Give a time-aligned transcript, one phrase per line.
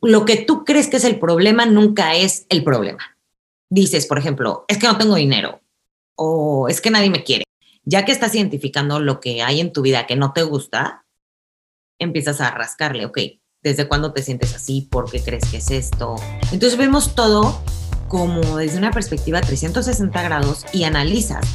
[0.00, 3.16] lo que tú crees que es el problema nunca es el problema.
[3.70, 5.60] Dices, por ejemplo, es que no tengo dinero
[6.16, 7.44] o es que nadie me quiere.
[7.84, 11.04] Ya que estás identificando lo que hay en tu vida que no te gusta,
[11.98, 13.18] empiezas a rascarle, ok,
[13.62, 14.88] ¿desde cuándo te sientes así?
[14.90, 16.16] ¿Por qué crees que es esto?
[16.52, 17.60] Entonces vemos todo
[18.08, 21.46] como desde una perspectiva 360 grados y analizas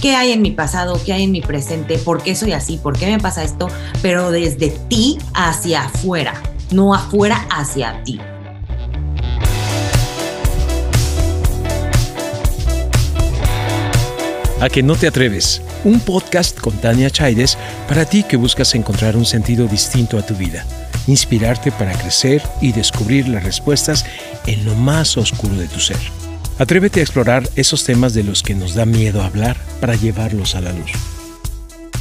[0.00, 2.98] qué hay en mi pasado, qué hay en mi presente, por qué soy así, por
[2.98, 3.68] qué me pasa esto,
[4.02, 6.40] pero desde ti hacia afuera,
[6.72, 8.20] no afuera hacia ti.
[14.60, 17.56] A que no te atreves, un podcast con Tania Chaides
[17.88, 20.66] para ti que buscas encontrar un sentido distinto a tu vida,
[21.06, 24.04] inspirarte para crecer y descubrir las respuestas
[24.46, 25.96] en lo más oscuro de tu ser.
[26.58, 30.60] Atrévete a explorar esos temas de los que nos da miedo hablar para llevarlos a
[30.60, 30.92] la luz.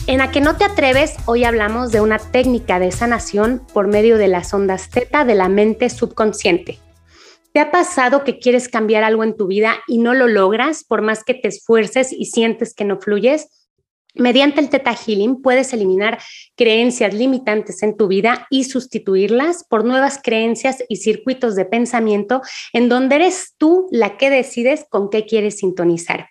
[0.09, 4.18] En A que no te atreves, hoy hablamos de una técnica de sanación por medio
[4.18, 6.80] de las ondas teta de la mente subconsciente.
[7.54, 11.04] ¿Te ha pasado que quieres cambiar algo en tu vida y no lo logras por
[11.04, 13.70] más que te esfuerces y sientes que no fluyes?
[14.16, 16.18] Mediante el Theta Healing puedes eliminar
[16.55, 22.41] creencias limitantes en tu vida y sustituirlas por nuevas creencias y circuitos de pensamiento
[22.73, 26.29] en donde eres tú la que decides con qué quieres sintonizar.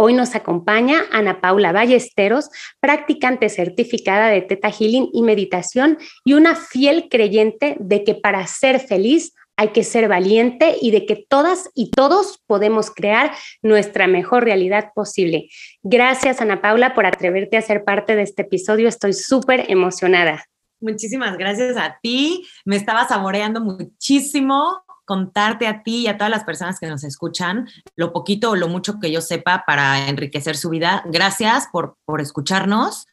[0.00, 6.54] Hoy nos acompaña Ana Paula Ballesteros, practicante certificada de Theta Healing y meditación y una
[6.54, 11.68] fiel creyente de que para ser feliz hay que ser valiente y de que todas
[11.74, 15.48] y todos podemos crear nuestra mejor realidad posible.
[15.82, 18.86] Gracias, Ana Paula, por atreverte a ser parte de este episodio.
[18.86, 20.44] Estoy súper emocionada.
[20.80, 22.46] Muchísimas gracias a ti.
[22.64, 27.66] Me estaba saboreando muchísimo contarte a ti y a todas las personas que nos escuchan
[27.96, 31.02] lo poquito o lo mucho que yo sepa para enriquecer su vida.
[31.06, 33.06] Gracias por, por escucharnos.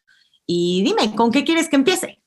[0.46, 2.22] Y dime, ¿con qué quieres que empiece?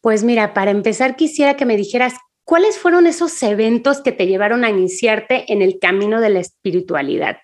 [0.00, 4.64] Pues mira, para empezar quisiera que me dijeras ¿Cuáles fueron esos eventos que te llevaron
[4.64, 7.36] a iniciarte en el camino de la espiritualidad?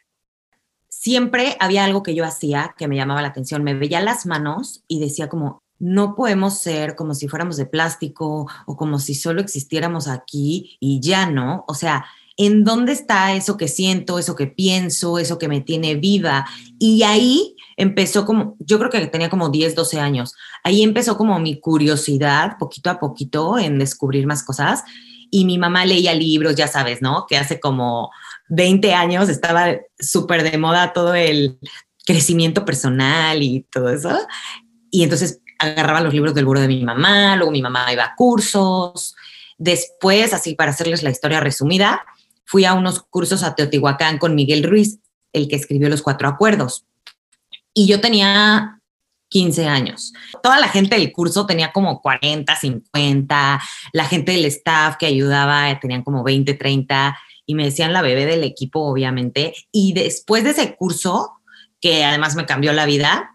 [0.89, 3.63] Siempre había algo que yo hacía que me llamaba la atención.
[3.63, 8.49] Me veía las manos y decía como, no podemos ser como si fuéramos de plástico
[8.67, 11.65] o como si solo existiéramos aquí y ya no.
[11.69, 12.05] O sea,
[12.37, 16.47] ¿en dónde está eso que siento, eso que pienso, eso que me tiene viva?
[16.79, 20.35] Y ahí empezó como, yo creo que tenía como 10, 12 años.
[20.65, 24.83] Ahí empezó como mi curiosidad, poquito a poquito, en descubrir más cosas.
[25.31, 27.27] Y mi mamá leía libros, ya sabes, ¿no?
[27.29, 28.11] Que hace como
[28.49, 31.59] 20 años estaba súper de moda todo el
[32.07, 34.11] crecimiento personal y todo eso.
[34.91, 38.15] Y entonces agarraba los libros del buró de mi mamá, luego mi mamá iba a
[38.15, 39.17] cursos.
[39.59, 42.05] Después, así para hacerles la historia resumida,
[42.45, 44.99] fui a unos cursos a Teotihuacán con Miguel Ruiz,
[45.33, 46.85] el que escribió los cuatro acuerdos
[47.79, 48.81] y yo tenía
[49.29, 50.13] 15 años.
[50.43, 53.61] Toda la gente del curso tenía como 40, 50,
[53.93, 58.27] la gente del staff que ayudaba tenían como 20, 30 y me decían la bebé
[58.27, 59.55] del equipo, obviamente.
[59.71, 61.35] Y después de ese curso,
[61.81, 63.31] que además me cambió la vida,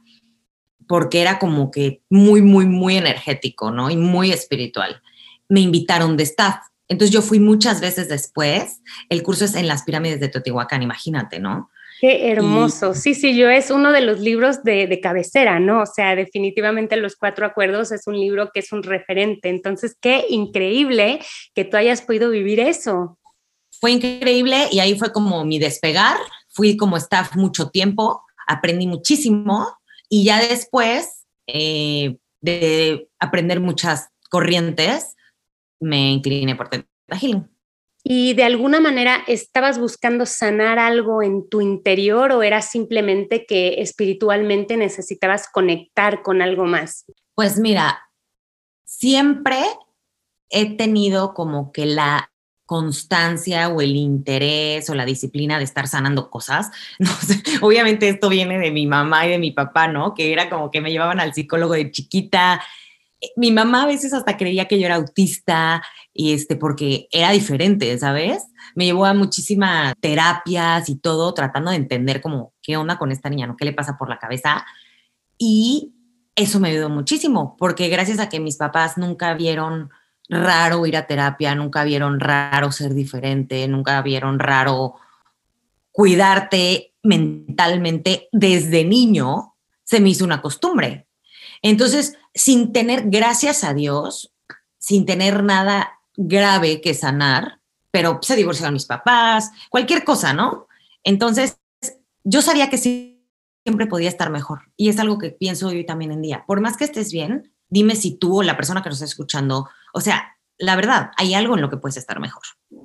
[0.88, 3.90] porque era como que muy, muy, muy energético, ¿no?
[3.90, 5.02] Y muy espiritual.
[5.50, 6.58] Me invitaron de staff.
[6.88, 8.82] Entonces yo fui muchas veces después.
[9.10, 11.70] El curso es en las pirámides de Teotihuacán, imagínate, ¿no?
[12.00, 12.94] Qué hermoso.
[12.94, 15.84] Sí, sí, yo es uno de los libros de, cabecera, ¿no?
[15.84, 19.48] O sea, definitivamente Los Cuatro Acuerdos es un libro que es un referente.
[19.48, 21.20] Entonces, qué increíble
[21.56, 23.18] que tú hayas podido vivir eso.
[23.80, 26.18] Fue increíble y ahí fue como mi despegar.
[26.50, 29.68] Fui como staff mucho tiempo, aprendí muchísimo
[30.14, 35.16] y ya después eh, de aprender muchas corrientes,
[35.80, 36.86] me incliné por Teta
[37.20, 37.50] Healing
[38.04, 43.82] y de alguna manera estabas buscando sanar algo en tu interior o era simplemente que
[43.82, 47.06] espiritualmente necesitabas conectar con algo más?
[47.34, 48.04] Pues mira,
[48.84, 49.58] siempre
[50.52, 52.32] he tenido como que la
[52.74, 56.72] constancia o el interés o la disciplina de estar sanando cosas.
[57.00, 60.14] No sé, obviamente esto viene de mi mamá y de mi papá, ¿no?
[60.14, 62.62] Que era como que me llevaban al psicólogo de chiquita
[63.36, 65.82] mi mamá a veces hasta creía que yo era autista
[66.14, 68.46] y este porque era diferente, ¿sabes?
[68.76, 73.30] Me llevó a muchísimas terapias y todo tratando de entender como qué onda con esta
[73.30, 73.58] niña, ¿no?
[73.58, 74.66] ¿Qué le pasa por la cabeza?
[75.38, 75.94] Y
[76.36, 79.90] eso me ayudó muchísimo porque gracias a que mis papás nunca vieron
[80.30, 84.96] raro ir a terapia, nunca vieron raro ser diferente, nunca vieron raro
[85.92, 91.08] cuidarte mentalmente desde niño, se me hizo una costumbre.
[91.62, 94.34] Entonces, sin tener, gracias a Dios,
[94.80, 97.60] sin tener nada grave que sanar,
[97.92, 100.68] pero se divorciaron mis papás, cualquier cosa, ¿no?
[101.04, 101.58] Entonces,
[102.24, 104.72] yo sabía que siempre podía estar mejor.
[104.76, 106.44] Y es algo que pienso hoy también en día.
[106.48, 109.68] Por más que estés bien, dime si tú o la persona que nos está escuchando,
[109.94, 112.44] o sea, la verdad, hay algo en lo que puedes estar mejor.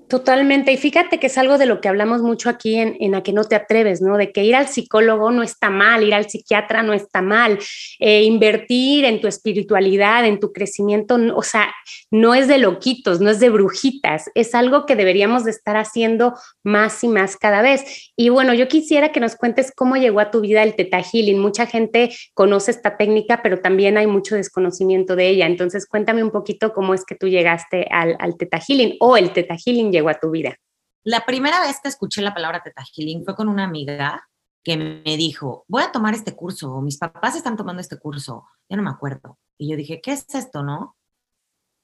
[0.08, 0.72] Totalmente.
[0.72, 3.34] Y fíjate que es algo de lo que hablamos mucho aquí en, en A que
[3.34, 4.16] no te atreves, ¿no?
[4.16, 7.58] De que ir al psicólogo no está mal, ir al psiquiatra no está mal,
[7.98, 11.74] eh, invertir en tu espiritualidad, en tu crecimiento, o sea,
[12.10, 16.34] no es de loquitos, no es de brujitas, es algo que deberíamos de estar haciendo
[16.64, 18.07] más y más cada vez.
[18.20, 21.38] Y bueno, yo quisiera que nos cuentes cómo llegó a tu vida el Teta Healing.
[21.38, 25.46] Mucha gente conoce esta técnica, pero también hay mucho desconocimiento de ella.
[25.46, 29.54] Entonces, cuéntame un poquito cómo es que tú llegaste al, Teta Healing o el Teta
[29.54, 30.56] Healing llegó a tu vida?
[31.04, 34.28] La primera vez que escuché la palabra Teta Healing fue con una amiga
[34.64, 38.76] que me dijo, voy a tomar este curso, mis papás están tomando este curso, ya
[38.76, 39.38] no me acuerdo.
[39.56, 40.96] Y yo dije, ¿qué es esto, no?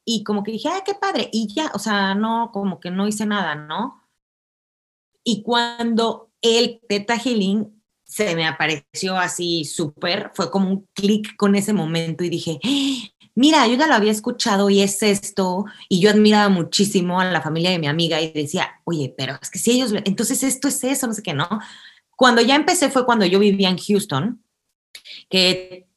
[0.05, 1.29] Y como que dije, ay, qué padre.
[1.31, 4.04] Y ya, o sea, no, como que no hice nada, ¿no?
[5.25, 11.57] Y cuando el Teta Healing se me apareció así súper, fue como un clic con
[11.57, 12.61] ese momento y dije,
[13.35, 17.41] mira, yo ya lo había escuchado y es esto, y yo admiraba muchísimo a la
[17.41, 20.85] familia de mi amiga y decía, oye, pero es que si ellos, entonces esto es
[20.85, 21.49] eso, no sé qué, ¿no?
[22.17, 24.45] Cuando ya empecé fue cuando yo vivía en Houston,
[25.29, 25.89] que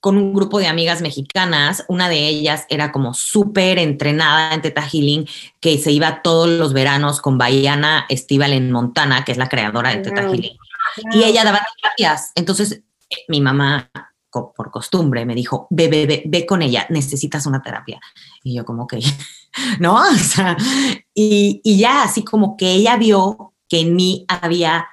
[0.00, 4.82] con un grupo de amigas mexicanas, una de ellas era como súper entrenada en Teta
[4.82, 5.26] Healing,
[5.60, 9.90] que se iba todos los veranos con Baiana Estival en Montana, que es la creadora
[9.90, 10.56] de Teta Healing.
[11.12, 12.32] Y ella daba terapias.
[12.34, 12.82] Entonces,
[13.28, 13.90] mi mamá
[14.30, 18.00] por costumbre, me dijo, ve, ve, ve, ve con ella, necesitas una terapia.
[18.42, 19.00] Y yo como que,
[19.80, 19.96] ¿no?
[19.96, 20.56] O sea,
[21.14, 24.86] y, y ya así como que ella vio que en mí había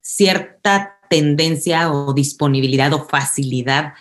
[0.00, 3.94] cierta tendencia o disponibilidad o facilidad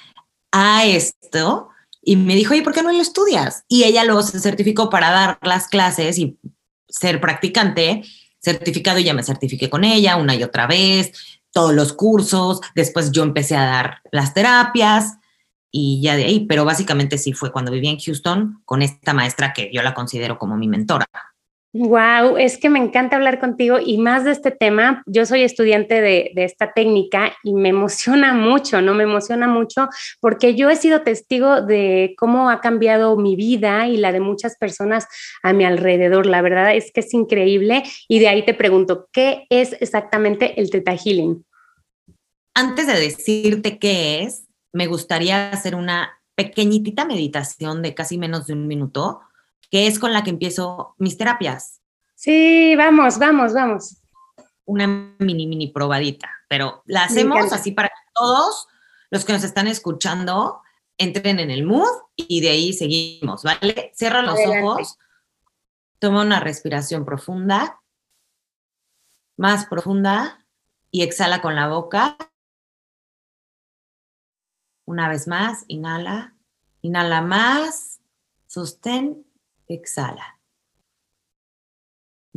[0.51, 1.69] a esto
[2.01, 3.63] y me dijo, ¿y por qué no lo estudias?
[3.67, 6.37] Y ella luego se certificó para dar las clases y
[6.87, 8.03] ser practicante
[8.41, 11.11] certificado y ya me certifiqué con ella una y otra vez,
[11.51, 15.17] todos los cursos, después yo empecé a dar las terapias
[15.71, 19.53] y ya de ahí, pero básicamente sí fue cuando viví en Houston con esta maestra
[19.53, 21.05] que yo la considero como mi mentora.
[21.71, 25.03] Wow, es que me encanta hablar contigo y más de este tema.
[25.05, 28.95] Yo soy estudiante de, esta técnica y me emociona mucho, ¿no?
[28.95, 29.87] Me emociona mucho
[30.19, 34.57] porque yo he sido testigo de cómo ha cambiado mi vida y la de muchas
[34.57, 35.07] personas
[35.43, 36.25] a mi alrededor.
[36.25, 40.71] La verdad es que es increíble y de ahí te pregunto, ¿qué es exactamente el
[40.71, 41.45] Teta Healing?
[42.55, 48.53] Antes de decirte qué es, me gustaría hacer una pequeñitita meditación de casi menos de
[48.53, 49.21] un minuto
[49.69, 51.81] que es con la que empiezo mis terapias.
[52.15, 53.97] Sí, vamos, vamos, vamos.
[54.65, 54.87] Una
[55.19, 58.67] mini, mini probadita, pero la hacemos así para que todos
[59.09, 60.61] los que nos están escuchando
[60.97, 63.91] entren en el mood y de ahí seguimos, ¿vale?
[63.95, 64.97] Cierra los ojos,
[65.97, 67.81] toma una respiración profunda,
[69.37, 70.45] más profunda
[70.91, 72.17] y exhala con la boca.
[74.85, 76.35] Una vez más, inhala,
[76.81, 78.01] inhala más,
[78.47, 79.28] sostén
[79.69, 80.39] exhala.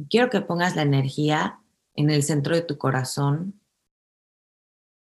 [0.08, 1.61] Quiero que pongas la energía
[1.94, 3.61] en el centro de tu corazón,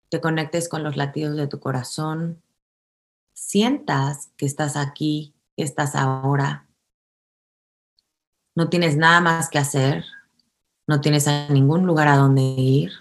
[0.08, 2.42] te conectes con los latidos de tu corazón,
[3.34, 6.66] sientas que estás aquí, que estás ahora.
[8.54, 10.04] No tienes nada más que hacer,
[10.86, 12.92] no tienes a ningún lugar a donde ir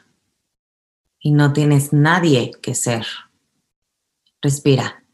[1.20, 3.06] y no tienes nadie que ser.
[4.42, 5.07] Respira.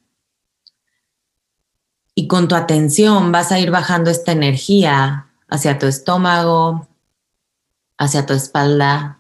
[2.16, 6.88] Y con tu atención vas a ir bajando esta energía hacia tu estómago,
[7.98, 9.20] hacia tu espalda,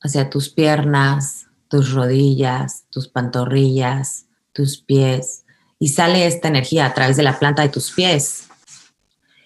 [0.00, 5.44] hacia tus piernas, tus rodillas, tus pantorrillas, tus pies.
[5.78, 8.44] Y sale esta energía a través de la planta de tus pies.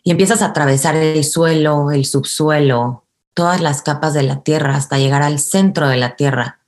[0.02, 4.98] Y empiezas a atravesar el suelo, el subsuelo, todas las capas de la tierra hasta
[4.98, 6.60] llegar al centro de la tierra.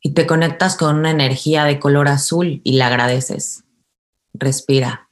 [0.00, 3.64] Y te conectas con una energía de color azul y la agradeces
[4.34, 5.08] respira.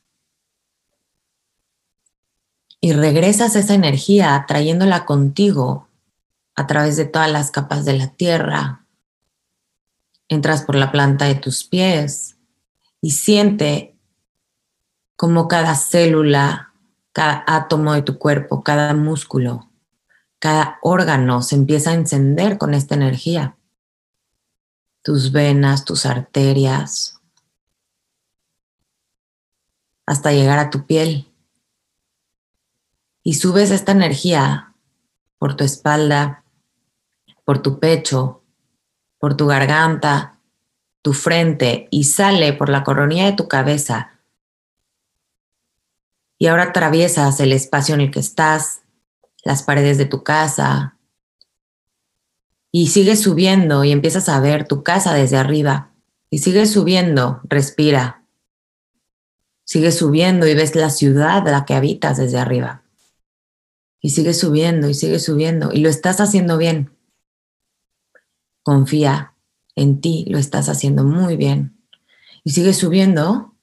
[2.80, 5.88] Y regresas esa energía trayéndola contigo
[6.54, 8.86] a través de todas las capas de la tierra.
[10.28, 12.36] Entras por la planta de tus pies
[13.00, 13.96] y siente
[15.16, 16.72] como cada célula,
[17.12, 19.68] cada átomo de tu cuerpo, cada músculo,
[20.38, 23.56] cada órgano se empieza a encender con esta energía.
[25.02, 27.19] Tus venas, tus arterias,
[30.06, 31.32] hasta llegar a tu piel.
[33.22, 34.74] Y subes esta energía
[35.38, 36.44] por tu espalda,
[37.44, 38.42] por tu pecho,
[39.18, 40.38] por tu garganta,
[41.02, 44.18] tu frente y sale por la coronilla de tu cabeza.
[46.38, 48.82] Y ahora atraviesas el espacio en el que estás,
[49.44, 50.96] las paredes de tu casa.
[52.72, 55.90] Y sigues subiendo y empiezas a ver tu casa desde arriba.
[56.30, 58.19] Y sigues subiendo, respira
[59.70, 62.82] Sigue subiendo y ves la ciudad la que habitas desde arriba.
[64.00, 66.90] Y sigue subiendo y sigue subiendo y lo estás haciendo bien.
[68.64, 69.36] Confía
[69.76, 71.78] en ti, lo estás haciendo muy bien.
[72.42, 73.54] Y sigue subiendo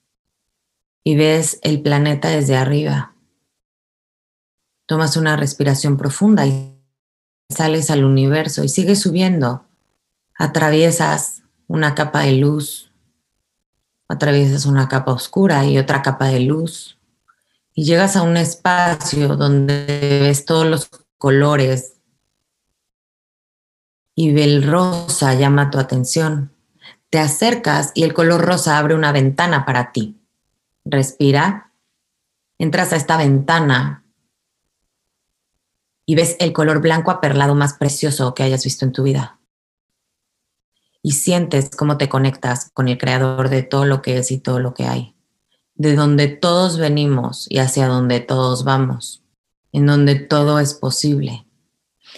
[1.03, 3.13] y ves el planeta desde arriba.
[4.85, 6.73] Tomas una respiración profunda y
[7.49, 9.65] sales al universo y sigues subiendo.
[10.35, 12.86] Atraviesas una capa de luz,
[14.07, 16.97] atraviesas una capa oscura y otra capa de luz
[17.73, 21.93] y llegas a un espacio donde ves todos los colores
[24.15, 26.51] y el rosa llama tu atención.
[27.11, 30.19] Te acercas y el color rosa abre una ventana para ti.
[30.83, 31.71] Respira,
[32.57, 34.03] entras a esta ventana
[36.07, 39.37] y ves el color blanco aperlado más precioso que hayas visto en tu vida.
[41.07, 44.59] Y sientes cómo te conectas con el creador de todo lo que es y todo
[44.59, 45.15] lo que hay,
[45.75, 49.23] de donde todos venimos y hacia donde todos vamos,
[49.71, 51.47] en donde todo es posible.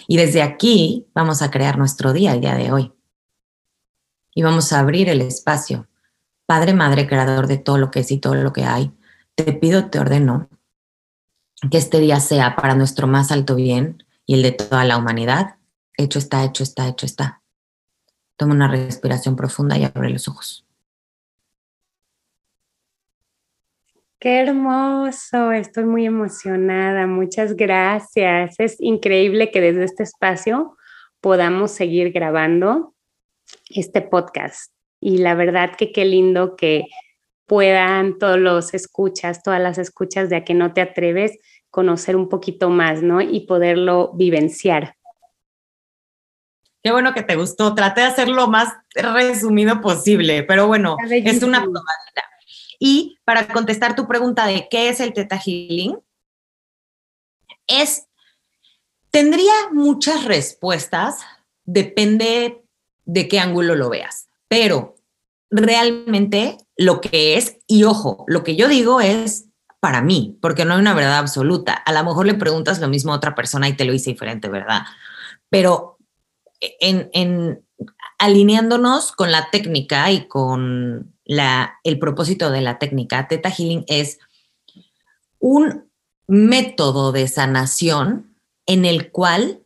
[0.08, 2.92] Y desde aquí vamos a crear nuestro día el día de hoy.
[4.34, 5.86] Y vamos a abrir el espacio.
[6.44, 8.90] Padre, Madre, Creador de todo lo que es y todo lo que hay,
[9.36, 10.48] te pido, te ordeno
[11.70, 15.58] que este día sea para nuestro más alto bien y el de toda la humanidad.
[15.96, 17.40] Hecho está, hecho está, hecho está.
[18.40, 20.64] Toma una respiración profunda y abre los ojos.
[24.18, 28.54] Qué hermoso, estoy muy emocionada, muchas gracias.
[28.58, 30.74] Es increíble que desde este espacio
[31.20, 32.94] podamos seguir grabando
[33.68, 34.72] este podcast.
[35.00, 36.86] Y la verdad que qué lindo que
[37.44, 42.30] puedan todos los escuchas, todas las escuchas de a que no te atreves, conocer un
[42.30, 43.20] poquito más, ¿no?
[43.20, 44.94] Y poderlo vivenciar.
[46.82, 47.74] Qué bueno que te gustó.
[47.74, 52.24] Traté de hacerlo lo más resumido posible, pero bueno, es una probabilidad.
[52.78, 55.98] Y para contestar tu pregunta de qué es el Teta Healing,
[57.66, 58.06] es,
[59.10, 61.18] tendría muchas respuestas,
[61.64, 62.64] depende
[63.04, 64.96] de qué ángulo lo veas, pero
[65.50, 69.46] realmente lo que es, y ojo, lo que yo digo es
[69.80, 71.74] para mí, porque no hay una verdad absoluta.
[71.74, 74.48] A lo mejor le preguntas lo mismo a otra persona y te lo dice diferente,
[74.48, 74.82] ¿verdad?
[75.48, 75.98] Pero
[76.60, 77.64] en,
[78.18, 84.18] alineándonos con la técnica y con la, el propósito de la técnica, Teta Healing es
[85.38, 85.90] un
[86.26, 88.36] método de sanación
[88.66, 89.62] en el cual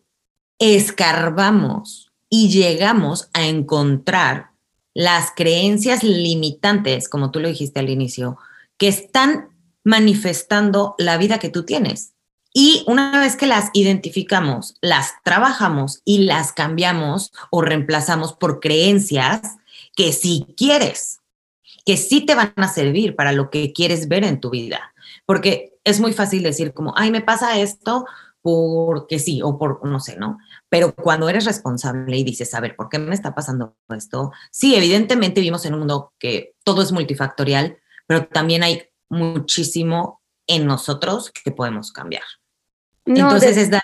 [0.58, 4.50] escarbamos y llegamos a encontrar
[4.94, 8.38] las creencias limitantes, como tú lo dijiste al inicio,
[8.78, 9.48] que están
[9.82, 12.13] manifestando la vida que tú tienes.
[12.56, 19.56] Y una vez que las identificamos, las trabajamos y las cambiamos o reemplazamos por creencias
[19.96, 21.18] que sí quieres,
[21.84, 24.94] que sí te van a servir para lo que quieres ver en tu vida.
[25.26, 28.06] Porque es muy fácil decir como, ay, me pasa esto
[28.40, 30.38] porque sí o por, no sé, ¿no?
[30.68, 34.30] Pero cuando eres responsable y dices, a ver, ¿por qué me está pasando esto?
[34.52, 40.66] Sí, evidentemente vivimos en un mundo que todo es multifactorial, pero también hay muchísimo en
[40.66, 42.23] nosotros que podemos cambiar.
[43.06, 43.82] Entonces es dar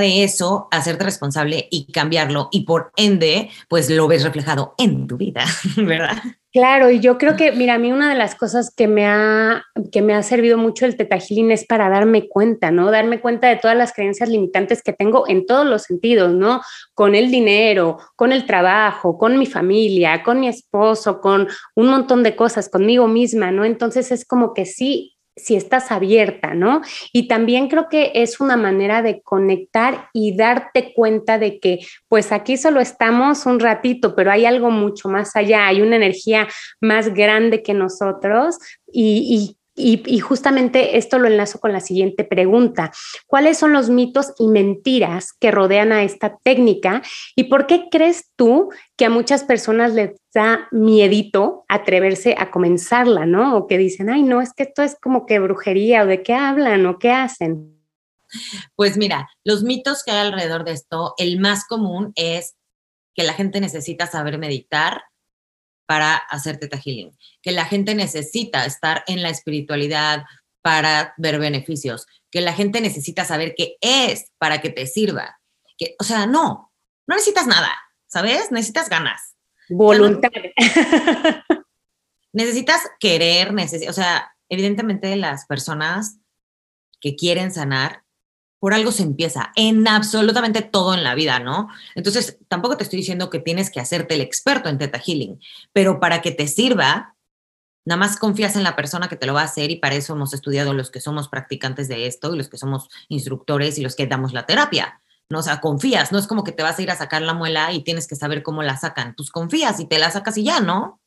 [0.00, 5.16] de eso, hacerte responsable y cambiarlo y por ende, pues lo ves reflejado en tu
[5.16, 5.44] vida,
[5.76, 6.16] ¿verdad?
[6.52, 9.62] Claro, y yo creo que, mira, a mí una de las cosas que me ha,
[9.92, 12.90] que me ha servido mucho el tetajilín es para darme cuenta, ¿no?
[12.90, 16.62] Darme cuenta de todas las creencias limitantes que tengo en todos los sentidos, ¿no?
[16.94, 22.22] Con el dinero, con el trabajo, con mi familia, con mi esposo, con un montón
[22.22, 23.66] de cosas, conmigo misma, ¿no?
[23.66, 26.80] Entonces es como que sí, si estás abierta, ¿no?
[27.12, 32.32] Y también creo que es una manera de conectar y darte cuenta de que pues
[32.32, 36.48] aquí solo estamos un ratito, pero hay algo mucho más allá, hay una energía
[36.80, 38.58] más grande que nosotros
[38.90, 42.92] y, y y, justamente esto lo enlazo con la siguiente pregunta.
[43.26, 47.02] ¿Cuáles son los mitos y mentiras que rodean a esta técnica?
[47.34, 53.26] ¿Y por qué crees tú que a muchas personas les da miedito atreverse a comenzarla,
[53.26, 53.56] ¿no?
[53.56, 56.34] O que dicen, ay, no, es que esto es como que brujería o de qué
[56.34, 57.76] hablan o qué hacen.
[58.74, 62.56] Pues mira, los mitos que hay alrededor de esto, el más común es
[63.14, 65.02] que la gente necesita saber meditar
[65.86, 70.24] para hacer teta healing, que la gente necesita estar en la espiritualidad
[70.62, 75.38] para ver beneficios, que la gente necesita saber qué es para que te sirva.
[75.78, 76.72] Que, o sea, no,
[77.06, 77.70] no necesitas nada,
[78.08, 78.50] ¿sabes?
[78.50, 79.36] Necesitas ganas.
[79.68, 80.30] Voluntad.
[82.32, 83.54] necesitas querer,
[83.88, 86.18] o sea, evidentemente las personas
[87.00, 88.02] que quieren sanar
[88.58, 91.68] por algo se empieza en absolutamente todo en la vida, ¿no?
[91.94, 95.40] Entonces, tampoco te estoy diciendo que tienes que hacerte el experto en Teta Healing,
[95.72, 97.14] pero para que te sirva,
[97.84, 100.14] nada más confías en la persona que te lo va a hacer y para eso
[100.14, 103.94] hemos estudiado los que somos practicantes de esto y los que somos instructores y los
[103.94, 105.00] que damos la terapia.
[105.28, 105.40] ¿no?
[105.40, 107.72] O sea, confías, no es como que te vas a ir a sacar la muela
[107.72, 109.14] y tienes que saber cómo la sacan.
[109.16, 111.00] Pues confías y te la sacas y ya, ¿no?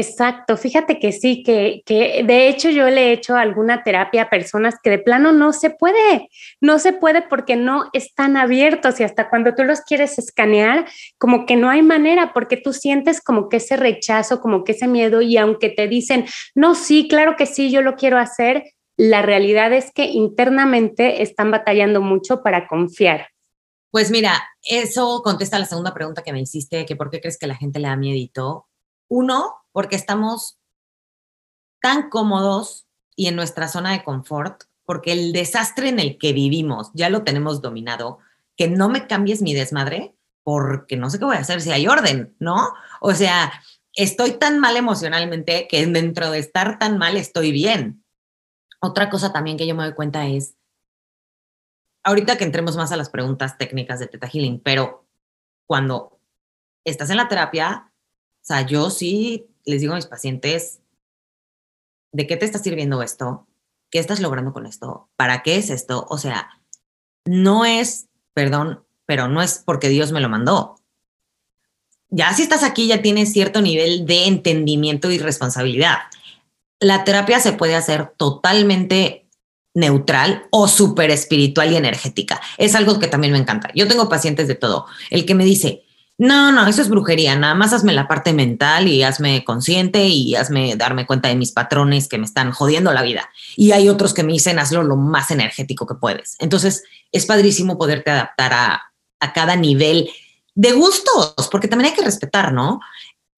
[0.00, 4.30] Exacto, fíjate que sí, que, que, de hecho yo le he hecho alguna terapia a
[4.30, 9.02] personas que de plano no se puede, no se puede porque no están abiertos y
[9.02, 10.86] hasta cuando tú los quieres escanear,
[11.18, 14.88] como que no hay manera porque tú sientes como que ese rechazo, como que ese
[14.88, 19.20] miedo y aunque te dicen, no, sí, claro que sí, yo lo quiero hacer, la
[19.20, 23.28] realidad es que internamente están batallando mucho para confiar.
[23.90, 27.46] Pues mira, eso contesta la segunda pregunta que me hiciste, que por qué crees que
[27.46, 28.66] la gente le da miedito.
[29.08, 30.58] Uno, porque estamos
[31.80, 36.90] tan cómodos y en nuestra zona de confort, porque el desastre en el que vivimos
[36.92, 38.18] ya lo tenemos dominado,
[38.58, 41.88] que no me cambies mi desmadre, porque no sé qué voy a hacer si hay
[41.88, 42.74] orden, ¿no?
[43.00, 43.54] O sea,
[43.94, 48.04] estoy tan mal emocionalmente que dentro de estar tan mal estoy bien.
[48.82, 50.56] Otra cosa también que yo me doy cuenta es,
[52.02, 55.06] ahorita que entremos más a las preguntas técnicas de Teta Healing, pero
[55.64, 56.20] cuando
[56.84, 57.90] estás en la terapia,
[58.40, 60.80] o sea, yo sí les digo a mis pacientes,
[62.12, 63.46] ¿de qué te está sirviendo esto?
[63.90, 65.08] ¿Qué estás logrando con esto?
[65.16, 66.06] ¿Para qué es esto?
[66.08, 66.48] O sea,
[67.24, 70.76] no es, perdón, pero no es porque Dios me lo mandó.
[72.08, 75.98] Ya si estás aquí ya tienes cierto nivel de entendimiento y responsabilidad.
[76.80, 79.26] La terapia se puede hacer totalmente
[79.74, 82.40] neutral o súper espiritual y energética.
[82.58, 83.70] Es algo que también me encanta.
[83.74, 84.86] Yo tengo pacientes de todo.
[85.10, 85.84] El que me dice,
[86.20, 87.34] no, no, eso es brujería.
[87.34, 91.52] Nada más hazme la parte mental y hazme consciente y hazme darme cuenta de mis
[91.52, 93.30] patrones que me están jodiendo la vida.
[93.56, 96.36] Y hay otros que me dicen hazlo lo más energético que puedes.
[96.38, 98.82] Entonces es padrísimo poderte adaptar a,
[99.18, 100.10] a cada nivel
[100.54, 102.80] de gustos, porque también hay que respetar, ¿no?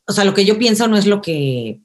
[0.08, 1.80] O sea, lo que yo pienso no es lo que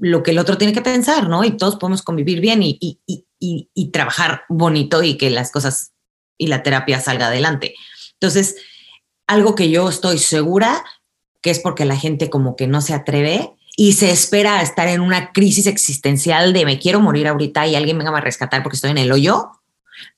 [0.00, 1.44] lo que el otro tiene que pensar, ¿no?
[1.44, 2.98] Y todos podemos convivir bien y, y,
[3.38, 5.92] y, y trabajar bonito y que las cosas
[6.36, 7.76] y la terapia salga adelante.
[8.14, 8.56] Entonces,
[9.30, 10.84] algo que yo estoy segura
[11.40, 14.88] que es porque la gente como que no se atreve y se espera a estar
[14.88, 18.74] en una crisis existencial de me quiero morir ahorita y alguien venga a rescatar porque
[18.74, 19.52] estoy en el hoyo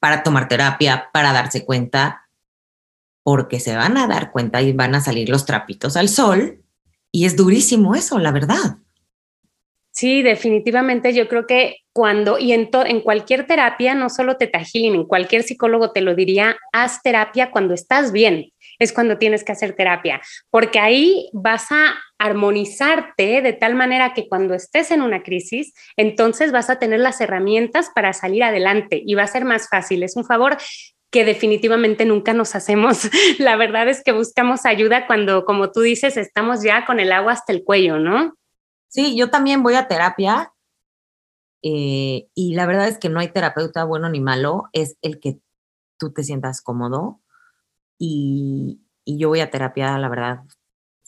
[0.01, 2.27] para tomar terapia, para darse cuenta,
[3.23, 6.63] porque se van a dar cuenta y van a salir los trapitos al sol.
[7.13, 8.79] Y es durísimo eso, la verdad.
[9.91, 14.95] Sí, definitivamente yo creo que cuando, y en, en cualquier terapia, no solo te Healing,
[14.95, 18.52] en cualquier psicólogo te lo diría, haz terapia cuando estás bien
[18.83, 24.29] es cuando tienes que hacer terapia, porque ahí vas a armonizarte de tal manera que
[24.29, 29.15] cuando estés en una crisis, entonces vas a tener las herramientas para salir adelante y
[29.15, 30.03] va a ser más fácil.
[30.03, 30.57] Es un favor
[31.11, 33.09] que definitivamente nunca nos hacemos.
[33.39, 37.33] La verdad es que buscamos ayuda cuando, como tú dices, estamos ya con el agua
[37.33, 38.35] hasta el cuello, ¿no?
[38.89, 40.53] Sí, yo también voy a terapia
[41.63, 45.39] eh, y la verdad es que no hay terapeuta bueno ni malo, es el que
[45.99, 47.22] tú te sientas cómodo
[47.99, 50.41] y, yo voy a terapia, la verdad,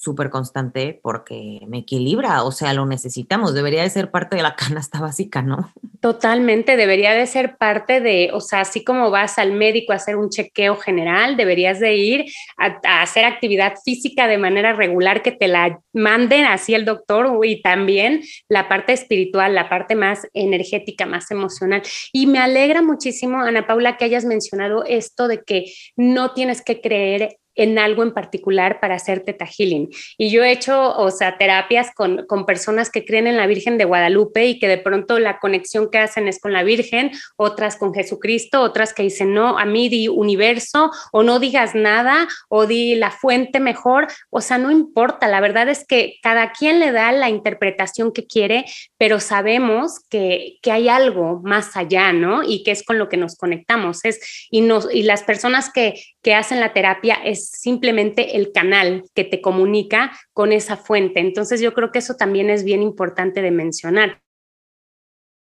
[0.05, 4.55] súper constante porque me equilibra, o sea, lo necesitamos, debería de ser parte de la
[4.57, 5.73] canasta básica, ¿no?
[6.01, 10.17] Totalmente, debería de ser parte de, o sea, así como vas al médico a hacer
[10.17, 12.25] un chequeo general, deberías de ir
[12.59, 17.62] a, hacer actividad física de manera regular, que te la manden así el doctor y
[17.62, 21.83] también la parte espiritual, la parte más energética, más emocional.
[22.12, 26.83] Y me alegra muchísimo, Ana Paula, que hayas mencionado esto de que no tienes que
[26.83, 29.90] creer en algo en particular para hacer teta healing.
[30.19, 33.79] Y yo he hecho, o sea, terapias con, con, personas que creen en la Virgen
[33.79, 37.77] de Guadalupe y que de pronto la conexión que hacen es con la Virgen, otras
[37.77, 42.67] con Jesucristo, otras que dicen, no, a mí di universo o no digas nada o
[42.67, 44.09] di la fuente mejor.
[44.31, 48.27] O sea, no importa, la verdad es que cada quien le da la interpretación que
[48.27, 48.64] quiere,
[48.99, 52.43] pero sabemos que, que hay algo más allá, ¿no?
[52.43, 54.05] Y que es con lo que nos conectamos.
[54.05, 59.04] Es, y, nos, y las personas que, que hacen la terapia es simplemente el canal
[59.14, 61.20] que te comunica con esa fuente.
[61.20, 64.22] Entonces yo creo que eso también es bien importante de mencionar.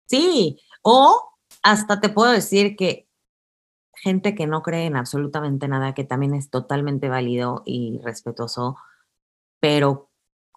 [0.06, 3.08] Sí, o hasta te puedo decir que
[3.94, 8.76] gente que no cree en absolutamente nada, que también es totalmente válido y respetuoso,
[9.60, 10.10] pero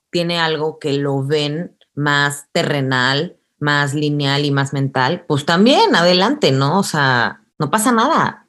[0.10, 6.52] tiene algo que lo ven más terrenal, más lineal y más mental, pues también adelante,
[6.52, 6.80] ¿no?
[6.80, 8.47] O sea, no pasa nada.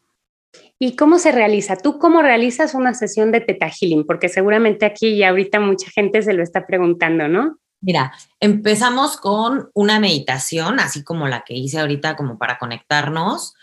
[0.80, 1.76] ¿Y cómo se realiza?
[1.76, 4.06] ¿Tú cómo realizas una sesión de Teta Healing?
[4.06, 7.58] Porque seguramente aquí y ahorita mucha gente se lo está preguntando, ¿no?
[7.80, 13.54] Mira, empezamos con una meditación, así como la que hice ahorita, como para conectarnos.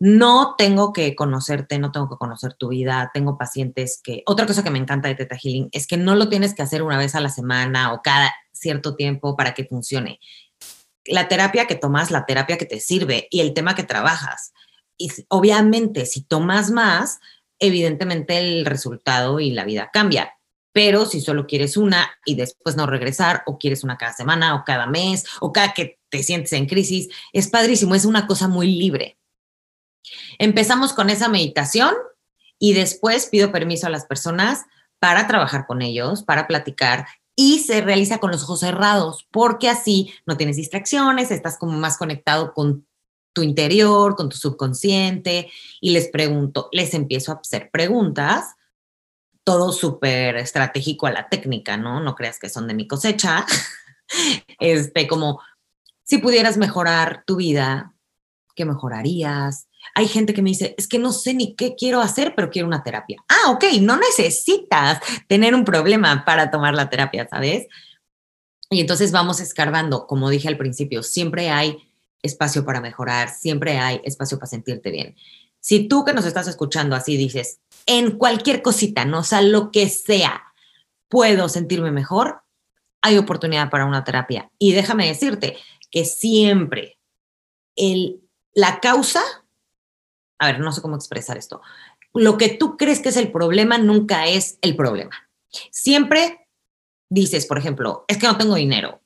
[0.00, 3.10] no tengo que conocerte, no tengo que conocer tu vida.
[3.14, 6.28] Tengo pacientes que, otra cosa que me encanta de Teta Healing es que no lo
[6.28, 10.20] tienes que hacer una vez a la semana o cada cierto tiempo para que funcione.
[11.06, 14.52] La terapia que tomas, la terapia que te sirve y el tema que trabajas.
[14.96, 17.20] Y obviamente, si tomas más,
[17.58, 20.34] evidentemente el resultado y la vida cambia.
[20.72, 24.64] Pero si solo quieres una y después no regresar, o quieres una cada semana, o
[24.64, 28.66] cada mes, o cada que te sientes en crisis, es padrísimo, es una cosa muy
[28.66, 29.18] libre.
[30.38, 31.94] Empezamos con esa meditación
[32.58, 34.64] y después pido permiso a las personas
[34.98, 40.12] para trabajar con ellos, para platicar y se realiza con los ojos cerrados, porque así
[40.26, 42.86] no tienes distracciones, estás como más conectado con
[43.34, 48.54] tu interior, con tu subconsciente y les pregunto, les empiezo a hacer preguntas
[49.44, 52.00] todo súper estratégico a la técnica, ¿no?
[52.00, 53.44] No creas que son de mi cosecha.
[54.58, 55.40] este, como,
[56.02, 57.94] si pudieras mejorar tu vida,
[58.54, 59.68] ¿qué mejorarías?
[59.94, 62.66] Hay gente que me dice, es que no sé ni qué quiero hacer, pero quiero
[62.66, 63.22] una terapia.
[63.28, 67.66] Ah, ok, no necesitas tener un problema para tomar la terapia, ¿sabes?
[68.70, 71.76] Y entonces vamos escarbando, como dije al principio, siempre hay
[72.24, 75.14] espacio para mejorar, siempre hay espacio para sentirte bien.
[75.60, 79.70] Si tú que nos estás escuchando así dices, en cualquier cosita, no o sea, lo
[79.70, 80.42] que sea,
[81.08, 82.42] puedo sentirme mejor,
[83.02, 84.50] hay oportunidad para una terapia.
[84.58, 85.56] Y déjame decirte
[85.90, 86.98] que siempre
[87.76, 88.20] el,
[88.54, 89.22] la causa,
[90.38, 91.60] a ver, no sé cómo expresar esto,
[92.14, 95.28] lo que tú crees que es el problema nunca es el problema.
[95.70, 96.48] Siempre
[97.08, 99.00] dices, por ejemplo, es que no tengo dinero,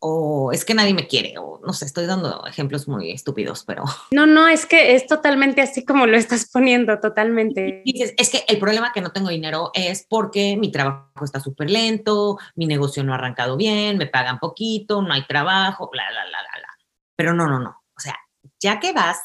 [0.00, 3.84] o es que nadie me quiere, o no sé, estoy dando ejemplos muy estúpidos, pero...
[4.10, 7.82] No, no, es que es totalmente así como lo estás poniendo, totalmente.
[7.84, 11.70] Dices, es que el problema que no tengo dinero es porque mi trabajo está súper
[11.70, 16.22] lento, mi negocio no ha arrancado bien, me pagan poquito, no hay trabajo, bla, bla,
[16.24, 16.68] bla, bla, bla.
[17.16, 17.82] Pero no, no, no.
[17.96, 18.16] O sea,
[18.60, 19.20] ya que vas,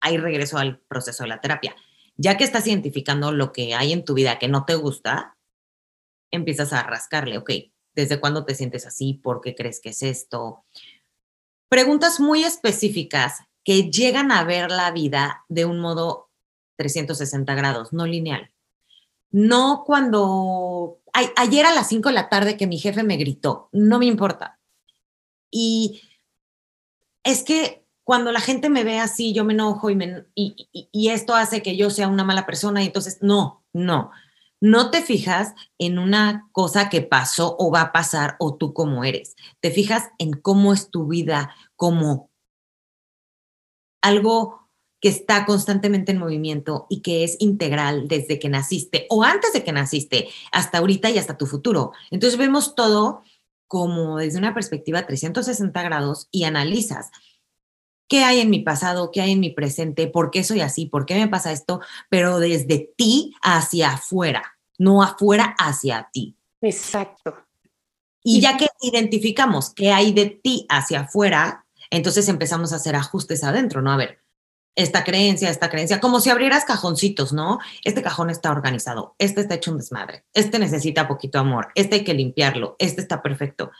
[0.00, 1.76] ahí regreso al proceso de la terapia.
[2.16, 5.36] Ya que estás identificando lo que hay en tu vida que no te gusta,
[6.30, 7.50] empiezas a rascarle, ok,
[7.96, 9.14] ¿Desde cuándo te sientes así?
[9.14, 10.64] ¿Por qué crees que es esto?
[11.68, 16.30] Preguntas muy específicas que llegan a ver la vida de un modo
[16.76, 18.52] 360 grados, no lineal.
[19.30, 21.00] No cuando
[21.36, 24.60] ayer a las 5 de la tarde que mi jefe me gritó, no me importa.
[25.50, 26.02] Y
[27.24, 29.98] es que cuando la gente me ve así, yo me enojo y,
[30.34, 34.12] y, y, esto hace que yo sea una mala persona y entonces no, no
[34.60, 39.04] no te fijas en una cosa que pasó o va a pasar o tú cómo
[39.04, 39.36] eres.
[39.60, 42.30] Te fijas en cómo es tu vida, como
[44.02, 44.66] algo
[45.00, 49.62] que está constantemente en movimiento y que es integral desde que naciste o antes de
[49.62, 51.92] que naciste, hasta ahorita y hasta tu futuro.
[52.10, 53.22] Entonces vemos todo
[53.66, 57.10] como desde una perspectiva 360 grados y analizas
[58.08, 61.06] qué hay en mi pasado, qué hay en mi presente, por qué soy así, por
[61.06, 66.36] qué me pasa esto, pero desde ti hacia afuera, no afuera hacia ti.
[66.60, 67.36] Exacto.
[68.22, 73.44] Y ya que identificamos qué hay de ti hacia afuera, entonces empezamos a hacer ajustes
[73.44, 73.92] adentro, ¿no?
[73.92, 74.18] A ver,
[74.74, 77.58] esta creencia, esta creencia, como si abrieras cajoncitos, ¿no?
[77.82, 82.04] Este cajón está organizado, este está hecho un desmadre, este necesita poquito amor, este hay
[82.04, 83.70] que limpiarlo, este está perfecto.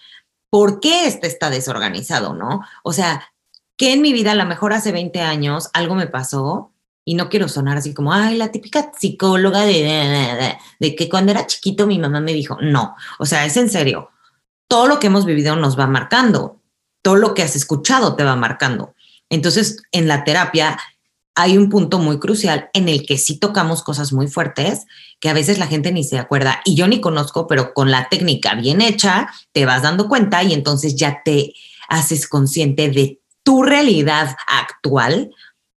[0.48, 2.62] ¿Por qué este está desorganizado, no?
[2.82, 3.30] O sea,
[3.76, 6.72] que en mi vida, a lo mejor hace 20 años, algo me pasó
[7.04, 11.46] y no quiero sonar así como, ay, la típica psicóloga de, de, que cuando era
[11.46, 14.10] chiquito mi mamá me dijo, no, o sea, es en serio,
[14.66, 16.60] todo lo que hemos vivido nos va marcando,
[17.02, 18.94] todo lo que has escuchado te va marcando.
[19.30, 20.78] Entonces, en la terapia
[21.36, 24.86] hay un punto muy crucial en el que sí tocamos cosas muy fuertes
[25.20, 26.60] que a veces la gente ni se acuerda.
[26.64, 30.54] Y yo ni conozco, pero con la técnica bien hecha te vas dando cuenta y
[30.54, 31.52] entonces ya te
[31.88, 35.30] haces consciente de tu realidad actual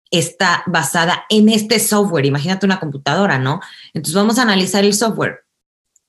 [0.09, 2.25] está basada en este software.
[2.25, 3.59] Imagínate una computadora, ¿no?
[3.93, 5.41] Entonces vamos a analizar el software.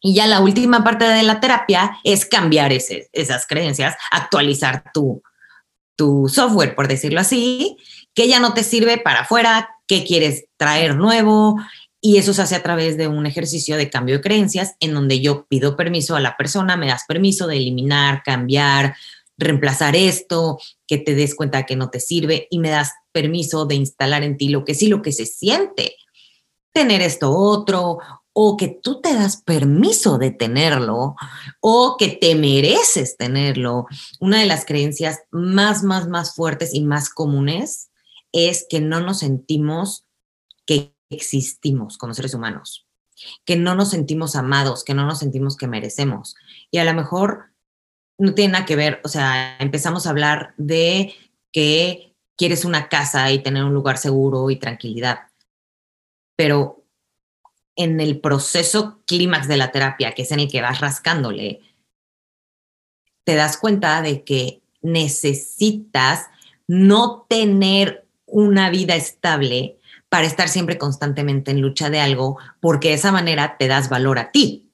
[0.01, 5.23] Y ya la última parte de la terapia es cambiar esas creencias, actualizar tu,
[5.97, 7.77] tu software, por decirlo así,
[8.15, 11.61] que ya no te sirve para afuera, qué quieres traer nuevo.
[12.01, 15.21] Y eso se hace a través de un ejercicio de cambio de creencias en donde
[15.21, 18.97] yo pido permiso a la persona, me das permiso de eliminar, cambiar,
[19.41, 23.75] reemplazar esto, que te des cuenta que no te sirve y me das permiso de
[23.75, 25.97] instalar en ti lo que sí, lo que se siente,
[26.73, 27.99] tener esto otro,
[28.33, 31.17] o que tú te das permiso de tenerlo,
[31.61, 33.87] o que te mereces tenerlo.
[34.21, 37.91] Una de las creencias más, más, más fuertes y más comunes
[38.33, 40.05] es que no nos sentimos
[40.65, 42.87] que existimos como seres humanos,
[43.45, 46.37] que no nos sentimos amados, que no nos sentimos que merecemos.
[46.71, 47.50] Y a lo mejor
[48.21, 51.15] no tiene nada que ver, o sea, empezamos a hablar de
[51.53, 55.21] que quieres una casa y tener un lugar seguro y tranquilidad.
[56.37, 56.85] Pero
[57.77, 61.61] en el proceso clímax de la terapia, que es en el que vas rascándole,
[63.25, 66.27] te das cuenta de que necesitas
[66.67, 69.79] no tener una vida estable
[70.11, 74.19] para estar siempre constantemente en lucha de algo, porque de esa manera te das valor
[74.19, 74.71] a ti.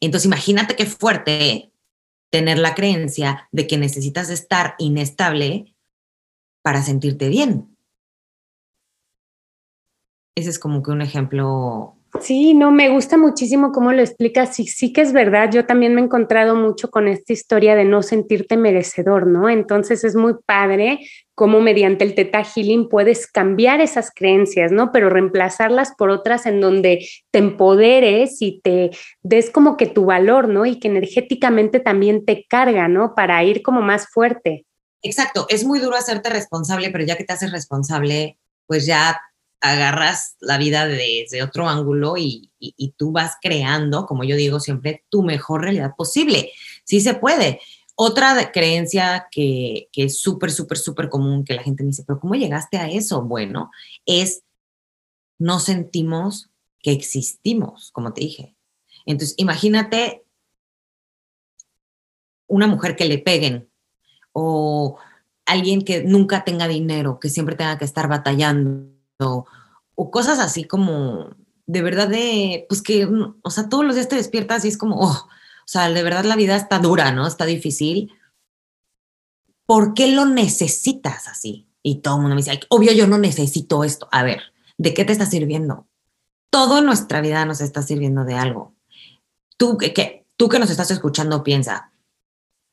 [0.00, 1.72] Entonces imagínate qué fuerte
[2.30, 5.74] tener la creencia de que necesitas estar inestable
[6.62, 7.76] para sentirte bien.
[10.34, 11.96] Ese es como que un ejemplo.
[12.20, 14.54] Sí, no, me gusta muchísimo cómo lo explicas.
[14.54, 15.50] Sí, sí que es verdad.
[15.50, 19.48] Yo también me he encontrado mucho con esta historia de no sentirte merecedor, ¿no?
[19.48, 21.00] Entonces es muy padre
[21.36, 24.90] cómo mediante el Teta Healing puedes cambiar esas creencias, ¿no?
[24.90, 28.90] Pero reemplazarlas por otras en donde te empoderes y te
[29.22, 30.64] des como que tu valor, ¿no?
[30.64, 33.14] Y que energéticamente también te carga, ¿no?
[33.14, 34.64] Para ir como más fuerte.
[35.02, 39.20] Exacto, es muy duro hacerte responsable, pero ya que te haces responsable, pues ya
[39.60, 42.50] agarras la vida desde otro ángulo y,
[42.96, 46.50] tú vas creando, como yo digo siempre, tu mejor realidad posible.
[46.84, 47.60] Sí se puede.
[47.96, 52.20] Otra creencia que, que es súper, súper, súper común que la gente me dice, pero
[52.20, 53.22] ¿cómo llegaste a eso?
[53.22, 53.70] Bueno,
[54.04, 54.42] es
[55.38, 58.56] no sentimos que existimos, como te dije.
[59.06, 60.24] Entonces, imagínate
[62.46, 63.68] una mujer que le peguen
[64.32, 64.98] o
[65.46, 69.46] alguien que nunca tenga dinero, que siempre tenga que estar batallando,
[69.94, 71.34] o cosas así como
[71.66, 73.08] de verdad de, pues que,
[73.42, 75.28] o sea, todos los días te despiertas y es como, oh,
[75.66, 77.26] o sea, de verdad la vida está dura, ¿no?
[77.26, 78.12] Está difícil.
[79.66, 81.66] ¿Por qué lo necesitas así?
[81.82, 84.08] Y todo el mundo me dice, obvio yo no necesito esto.
[84.12, 84.42] A ver,
[84.78, 85.88] ¿de qué te está sirviendo?
[86.50, 88.76] Todo en nuestra vida nos está sirviendo de algo.
[89.56, 91.90] Tú que, tú que nos estás escuchando piensa,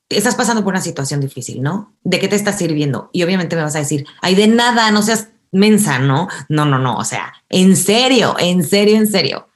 [0.08, 1.96] estás pasando por una situación difícil, ¿no?
[2.04, 3.10] ¿De qué te está sirviendo?
[3.12, 6.28] Y obviamente me vas a decir, ay, de nada, no seas mensa, ¿no?
[6.48, 9.48] No, no, no, o sea, en serio, en serio, en serio.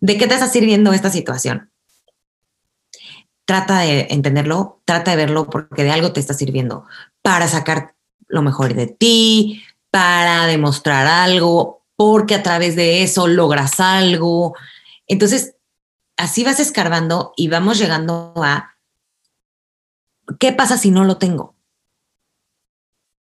[0.00, 1.71] ¿De qué te está sirviendo esta situación?
[3.44, 6.86] Trata de entenderlo, trata de verlo porque de algo te está sirviendo
[7.22, 7.94] para sacar
[8.28, 14.54] lo mejor de ti, para demostrar algo, porque a través de eso logras algo.
[15.06, 15.56] Entonces,
[16.16, 18.76] así vas escarbando y vamos llegando a
[20.38, 21.54] ¿qué pasa si no lo tengo?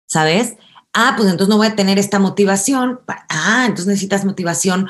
[0.05, 0.57] ¿Sabes?
[0.93, 3.01] Ah, pues entonces no voy a tener esta motivación.
[3.29, 4.87] Ah, entonces necesitas motivación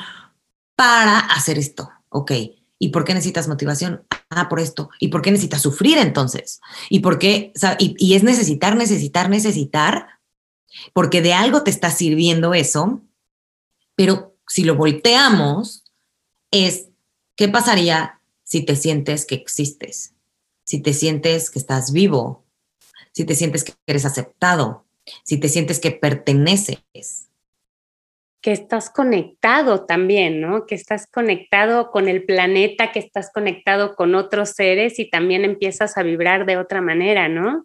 [0.76, 1.90] para hacer esto.
[2.10, 2.32] Ok.
[2.78, 4.04] ¿Y por qué necesitas motivación?
[4.30, 4.90] Ah, por esto.
[4.98, 6.60] ¿Y por qué necesitas sufrir entonces?
[6.90, 7.52] ¿Y por qué?
[7.78, 10.08] Y, es necesitar, necesitar, necesitar,
[10.92, 13.02] porque de algo te está sirviendo eso,
[13.94, 15.84] pero si lo volteamos,
[16.50, 16.88] es,
[17.36, 20.14] ¿qué pasaría si te sientes que existes?
[20.64, 22.44] si te sientes que estás vivo,
[23.12, 24.86] si te sientes que eres aceptado,
[25.22, 27.23] si te sientes que perteneces.
[28.44, 30.66] Que estás conectado también, ¿no?
[30.66, 35.96] Que estás conectado con el planeta, que estás conectado con otros seres y también empiezas
[35.96, 37.64] a vibrar de otra manera, ¿no?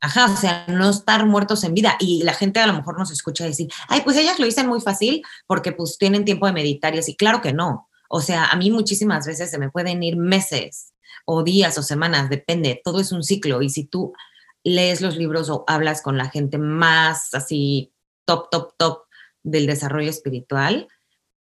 [0.00, 1.96] Ajá, o sea, no estar muertos en vida.
[1.98, 4.80] Y la gente a lo mejor nos escucha decir, ay, pues ellas lo dicen muy
[4.80, 7.16] fácil porque pues tienen tiempo de meditar y así.
[7.16, 7.88] Claro que no.
[8.08, 10.94] O sea, a mí muchísimas veces se me pueden ir meses
[11.26, 13.62] o días o semanas, depende, todo es un ciclo.
[13.62, 14.12] Y si tú
[14.62, 17.92] lees los libros o hablas con la gente más así
[18.24, 19.07] top, top, top
[19.42, 20.88] del desarrollo espiritual,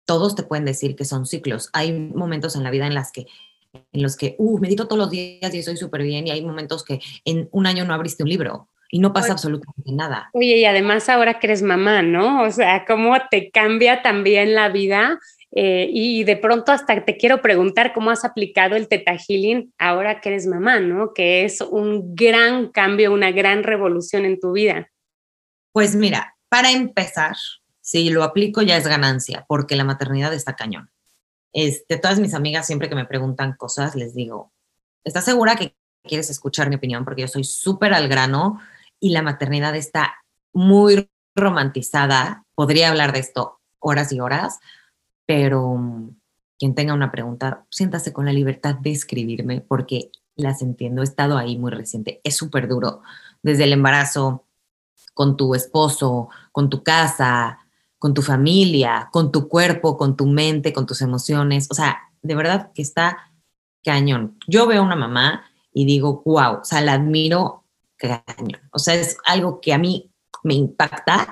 [0.04, 1.70] todos te pueden decir que son ciclos.
[1.72, 3.26] Hay momentos en la vida en las que
[3.92, 6.82] en los que, uh, medito todos los días y estoy súper bien, y hay momentos
[6.82, 10.30] que en un año no abriste un libro y no pasa absolutamente nada.
[10.32, 12.42] Oye, y además ahora que eres mamá, ¿no?
[12.42, 15.18] O sea, cómo te cambia también la vida
[15.52, 20.20] eh, y de pronto hasta te quiero preguntar cómo has aplicado el Teta Healing ahora
[20.20, 21.12] que eres mamá, ¿no?
[21.14, 24.90] Que es un gran cambio, una gran revolución en tu vida.
[25.72, 27.37] Pues mira, para empezar,
[27.87, 30.90] si lo aplico ya es ganancia, porque la maternidad está cañón.
[31.53, 34.53] Este, todas mis amigas siempre que me preguntan cosas, les digo,
[35.05, 37.05] ¿estás segura que quieres escuchar mi opinión?
[37.05, 38.59] Porque yo soy súper al grano
[38.99, 40.16] y la maternidad está
[40.53, 42.44] muy romantizada.
[42.57, 44.59] Podría hablar de esto horas y horas,
[45.25, 46.16] pero mm,
[46.59, 51.03] quien tenga una pregunta, siéntase con la libertad de escribirme porque las entiendo.
[51.03, 52.20] He estado ahí muy reciente.
[52.25, 53.03] Es súper duro.
[53.44, 54.44] Desde el embarazo,
[55.14, 57.61] con tu esposo, con tu casa,
[57.98, 61.68] con tu familia, con tu cuerpo, con tu mente, con tus emociones.
[61.70, 63.32] O sea, de verdad que está
[63.85, 64.38] cañón.
[64.46, 67.64] Yo veo una mamá y digo, wow, o sea, la admiro
[67.96, 68.61] cañón.
[68.70, 70.11] O sea, es algo que a mí
[70.42, 71.28] me impacta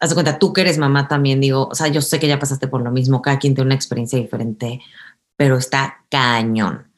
[0.00, 2.38] haz de cuenta, tú que eres mamá también, digo, o sea, yo sé que ya
[2.38, 4.80] pasaste por lo mismo, cada quien tiene una experiencia diferente,
[5.36, 6.92] pero está cañón.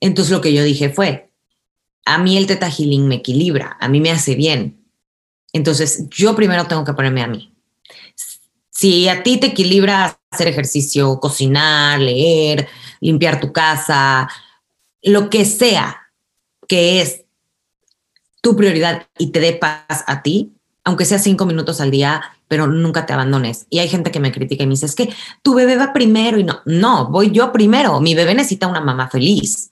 [0.00, 1.30] Entonces lo que yo dije fue,
[2.04, 4.81] a mí el teta healing me equilibra, a mí me hace bien.
[5.52, 7.54] Entonces, yo primero tengo que ponerme a mí.
[8.70, 12.68] Si a ti te equilibra hacer ejercicio, cocinar, leer,
[13.00, 14.28] limpiar tu casa,
[15.02, 15.98] lo que sea
[16.68, 17.24] que es
[18.40, 20.52] tu prioridad y te dé paz a ti,
[20.84, 23.66] aunque sea cinco minutos al día, pero nunca te abandones.
[23.70, 26.38] Y hay gente que me critica y me dice, es que tu bebé va primero
[26.38, 28.00] y no, no, voy yo primero.
[28.00, 29.71] Mi bebé necesita una mamá feliz.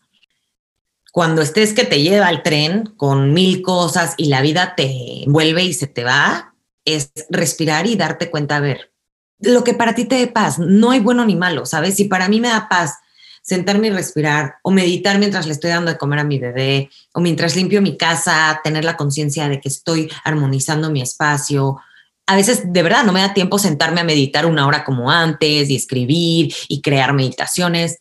[1.12, 5.64] Cuando estés que te lleva al tren con mil cosas y la vida te vuelve
[5.64, 8.92] y se te va, es respirar y darte cuenta, a ver,
[9.40, 11.96] lo que para ti te dé paz, no hay bueno ni malo, ¿sabes?
[11.96, 12.94] Si para mí me da paz
[13.42, 17.20] sentarme y respirar o meditar mientras le estoy dando de comer a mi bebé o
[17.20, 21.79] mientras limpio mi casa, tener la conciencia de que estoy armonizando mi espacio.
[22.27, 25.70] A veces de verdad no me da tiempo sentarme a meditar una hora como antes
[25.70, 27.99] y escribir y crear meditaciones,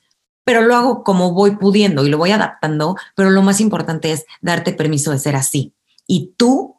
[0.49, 4.25] pero lo hago como voy pudiendo y lo voy adaptando, pero lo más importante es
[4.41, 5.75] darte permiso de ser así
[6.07, 6.77] y tú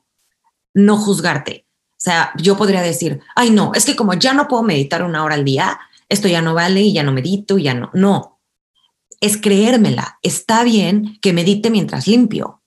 [0.75, 1.67] no juzgarte.
[1.91, 5.23] O sea, yo podría decir, ay no, es que como ya no puedo meditar una
[5.23, 5.79] hora al día,
[6.09, 7.91] esto ya no vale y ya no medito ya no.
[7.95, 8.41] No,
[9.21, 10.19] es creérmela.
[10.21, 12.65] Está bien que medite mientras limpio,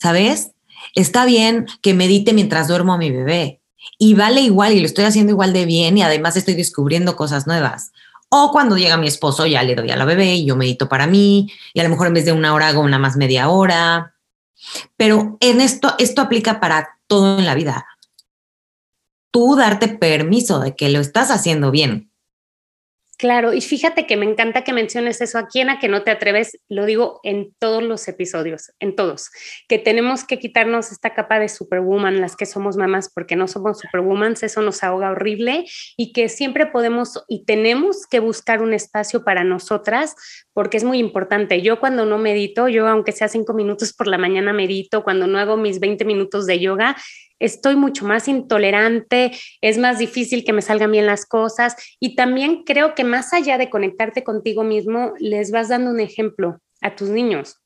[0.00, 0.50] ¿sabes?
[0.96, 3.62] Está bien que medite mientras duermo a mi bebé.
[4.00, 7.46] Y vale igual y lo estoy haciendo igual de bien y además estoy descubriendo cosas
[7.46, 7.92] nuevas.
[8.32, 11.08] O cuando llega mi esposo, ya le doy a la bebé y yo medito para
[11.08, 14.14] mí y a lo mejor en vez de una hora hago una más media hora.
[14.96, 17.86] Pero en esto, esto aplica para todo en la vida.
[19.32, 22.09] Tú darte permiso de que lo estás haciendo bien.
[23.20, 26.10] Claro, y fíjate que me encanta que menciones eso aquí en a que no te
[26.10, 29.28] atreves, lo digo en todos los episodios, en todos,
[29.68, 33.80] que tenemos que quitarnos esta capa de superwoman, las que somos mamás, porque no somos
[33.80, 35.66] superwoman, eso nos ahoga horrible
[35.98, 40.14] y que siempre podemos y tenemos que buscar un espacio para nosotras,
[40.54, 41.60] porque es muy importante.
[41.60, 45.38] Yo cuando no medito, yo aunque sea cinco minutos por la mañana medito, cuando no
[45.38, 46.96] hago mis 20 minutos de yoga,
[47.40, 52.62] estoy mucho más intolerante, es más difícil que me salgan bien las cosas y también
[52.64, 57.08] creo que más allá de conectarte contigo mismo, les vas dando un ejemplo a tus
[57.08, 57.56] niños.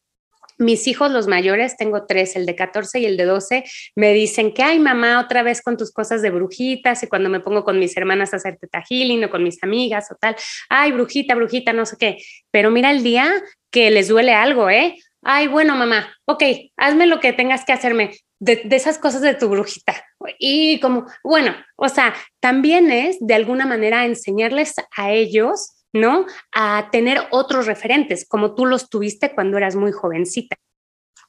[0.56, 3.64] Mis hijos, los mayores, tengo tres, el de 14 y el de 12,
[3.96, 7.40] me dicen que, ay, mamá, otra vez con tus cosas de brujitas y cuando me
[7.40, 8.84] pongo con mis hermanas a hacer teta
[9.26, 10.36] o con mis amigas o tal,
[10.68, 12.18] ay, brujita, brujita, no sé qué.
[12.52, 13.32] Pero mira el día
[13.72, 14.94] que les duele algo, ¿eh?
[15.22, 16.44] Ay, bueno, mamá, ok,
[16.76, 19.94] hazme lo que tengas que hacerme de, esas cosas de tu brujita.
[20.38, 26.26] Y como, bueno, o sea, también es de alguna manera enseñarles a ellos, ¿no?
[26.54, 30.56] A tener otros referentes, como tú los tuviste cuando eras muy jovencita.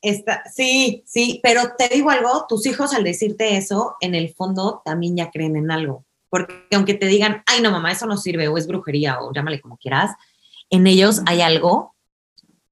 [0.02, 4.82] Está, sí, sí, pero te digo algo, tus hijos al decirte eso, en el fondo
[4.86, 6.06] también ya creen en algo.
[6.30, 9.62] Porque aunque te digan, ay, no, mamá, eso no sirve, o es brujería, o llámale
[9.62, 10.12] como quieras,
[10.70, 11.96] en ellos hay algo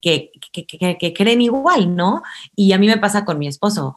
[0.02, 2.22] que, que, que, que creen igual, ¿no?
[2.56, 3.96] Y a mí me pasa con mi esposo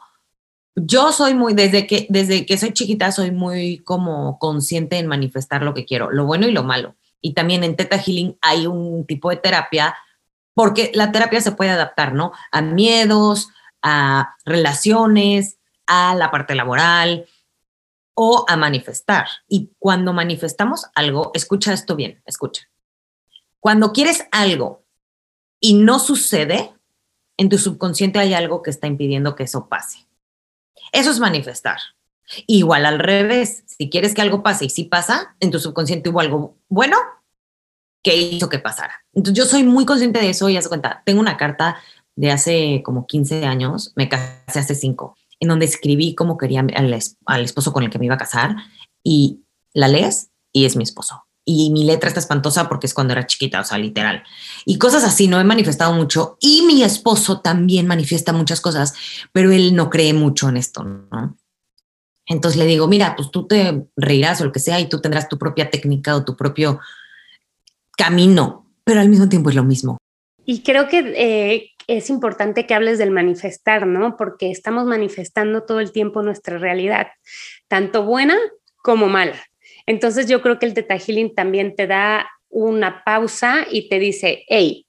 [0.77, 5.63] yo soy muy, desde que, desde que soy chiquita, soy muy como consciente en manifestar
[5.63, 6.95] lo que quiero, lo bueno y lo malo.
[7.23, 9.97] Y también en Teta Healing hay un tipo de terapia,
[10.55, 12.33] porque la terapia se puede adaptar, ¿no?
[12.53, 13.49] A miedos,
[13.83, 17.27] a relaciones, a la parte laboral
[18.15, 19.27] o a manifestar.
[19.49, 22.69] Y cuando manifestamos algo, escucha esto bien, escucha.
[23.61, 24.85] Cuando quieres algo
[25.59, 26.75] y no sucede,
[27.39, 30.06] en tu subconsciente hay algo que está impidiendo que eso pase.
[30.93, 31.79] Eso es manifestar.
[32.47, 36.21] Igual al revés, si quieres que algo pase y si pasa, en tu subconsciente hubo
[36.21, 36.97] algo bueno
[38.03, 39.05] que hizo que pasara.
[39.13, 41.77] Entonces yo soy muy consciente de eso y hace cuenta, tengo una carta
[42.15, 46.99] de hace como 15 años, me casé hace 5, en donde escribí cómo quería al,
[47.27, 48.57] al esposo con el que me iba a casar
[49.03, 53.13] y la lees y es mi esposo y mi letra está espantosa porque es cuando
[53.13, 54.25] era chiquita, o sea, literal.
[54.65, 56.37] Y cosas así, no he manifestado mucho.
[56.41, 58.95] Y mi esposo también manifiesta muchas cosas,
[59.33, 61.37] pero él no cree mucho en esto, ¿no?
[62.27, 65.29] Entonces le digo, mira, pues tú te reirás o lo que sea y tú tendrás
[65.29, 66.81] tu propia técnica o tu propio
[67.97, 69.99] camino, pero al mismo tiempo es lo mismo.
[70.45, 74.17] Y creo que eh, es importante que hables del manifestar, ¿no?
[74.17, 77.07] Porque estamos manifestando todo el tiempo nuestra realidad,
[77.69, 78.37] tanto buena
[78.83, 79.37] como mala.
[79.87, 84.45] Entonces yo creo que el Teta Healing también te da una pausa y te dice,
[84.49, 84.87] hey,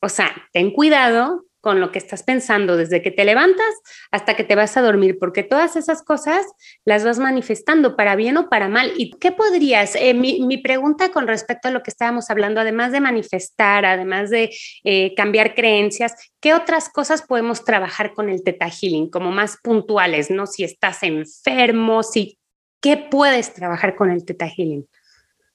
[0.00, 3.72] o sea, ten cuidado con lo que estás pensando desde que te levantas
[4.10, 6.44] hasta que te vas a dormir, porque todas esas cosas
[6.84, 8.92] las vas manifestando para bien o para mal.
[8.96, 9.94] ¿Y qué podrías?
[9.94, 14.50] Eh, mi, pregunta con respecto a lo que estábamos hablando, además de manifestar, además de
[14.82, 20.32] eh, cambiar creencias, ¿qué otras cosas podemos trabajar con el Teta Healing como más puntuales?
[20.32, 20.48] ¿No?
[20.48, 22.40] Si estás enfermo, si
[22.82, 24.86] ¿Qué puedes trabajar con el Teta Healing?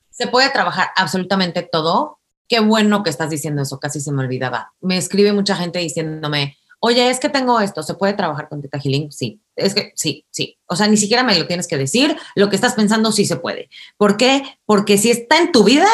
[0.09, 2.19] Se puede trabajar absolutamente todo.
[2.47, 4.73] Qué bueno que estás diciendo eso, casi se me olvidaba.
[4.79, 8.79] Me escribe mucha gente diciéndome, oye, es que tengo esto, ¿se puede trabajar con Teta
[8.79, 9.11] Healing?
[9.11, 10.57] Sí, es que sí, sí.
[10.67, 13.35] O sea, ni siquiera me lo tienes que decir, lo que estás pensando sí se
[13.35, 13.69] puede.
[13.97, 14.43] ¿Por qué?
[14.65, 15.89] Porque si está en tu vida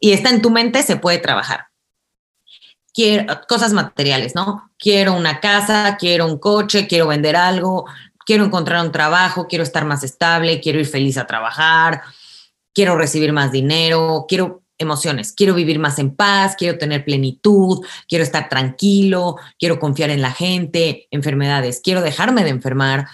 [0.00, 1.66] y está en tu mente, se puede trabajar.
[2.92, 4.72] Quiero cosas materiales, ¿no?
[4.78, 7.86] Quiero una casa, quiero un coche, quiero vender algo,
[8.26, 12.02] quiero encontrar un trabajo, quiero estar más estable, quiero ir feliz a trabajar,
[12.74, 15.32] quiero recibir más dinero, quiero emociones.
[15.32, 20.32] Quiero vivir más en paz, quiero tener plenitud, quiero estar tranquilo, quiero confiar en la
[20.32, 23.08] gente, enfermedades, quiero dejarme de enfermar,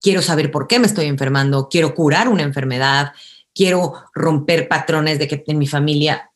[0.00, 3.12] quiero saber por qué me estoy enfermando, quiero curar una enfermedad,
[3.54, 6.30] quiero romper patrones de que en mi familia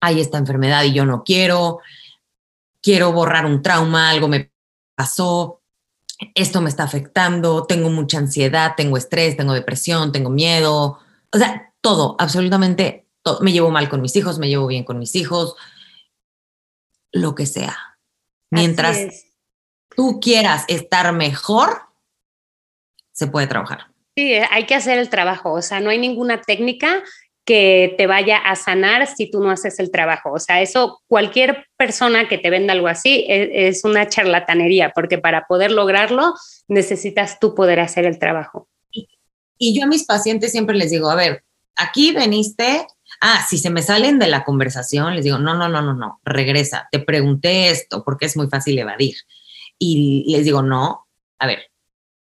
[0.00, 1.80] hay esta enfermedad y yo no quiero,
[2.80, 4.50] quiero borrar un trauma, algo me
[4.94, 5.57] pasó,
[6.34, 10.98] esto me está afectando, tengo mucha ansiedad, tengo estrés, tengo depresión, tengo miedo,
[11.32, 13.06] o sea, todo, absolutamente
[13.40, 15.54] me llevo mal con mis hijos, me llevo bien con mis hijos,
[17.12, 17.76] lo que sea.
[18.50, 19.26] Mientras
[19.94, 21.82] tú quieras estar mejor,
[23.12, 23.88] se puede trabajar.
[24.16, 27.02] Sí, eh, hay que hacer el trabajo, o sea, no hay ninguna técnica
[27.48, 30.32] que te vaya a sanar si tú no haces el trabajo.
[30.32, 35.16] O sea, eso cualquier persona que te venda algo así es, es una charlatanería, porque
[35.16, 36.34] para poder lograrlo
[36.66, 38.68] necesitas tú poder hacer el trabajo.
[39.56, 41.42] Y yo a mis pacientes siempre les digo, a ver,
[41.74, 42.86] aquí veniste
[43.22, 46.20] Ah, si se me salen de la conversación, les digo, no, no, no, no, no,
[46.24, 49.16] regresa, te pregunté esto porque es muy fácil evadir.
[49.78, 51.06] Y les digo, no,
[51.38, 51.70] a ver,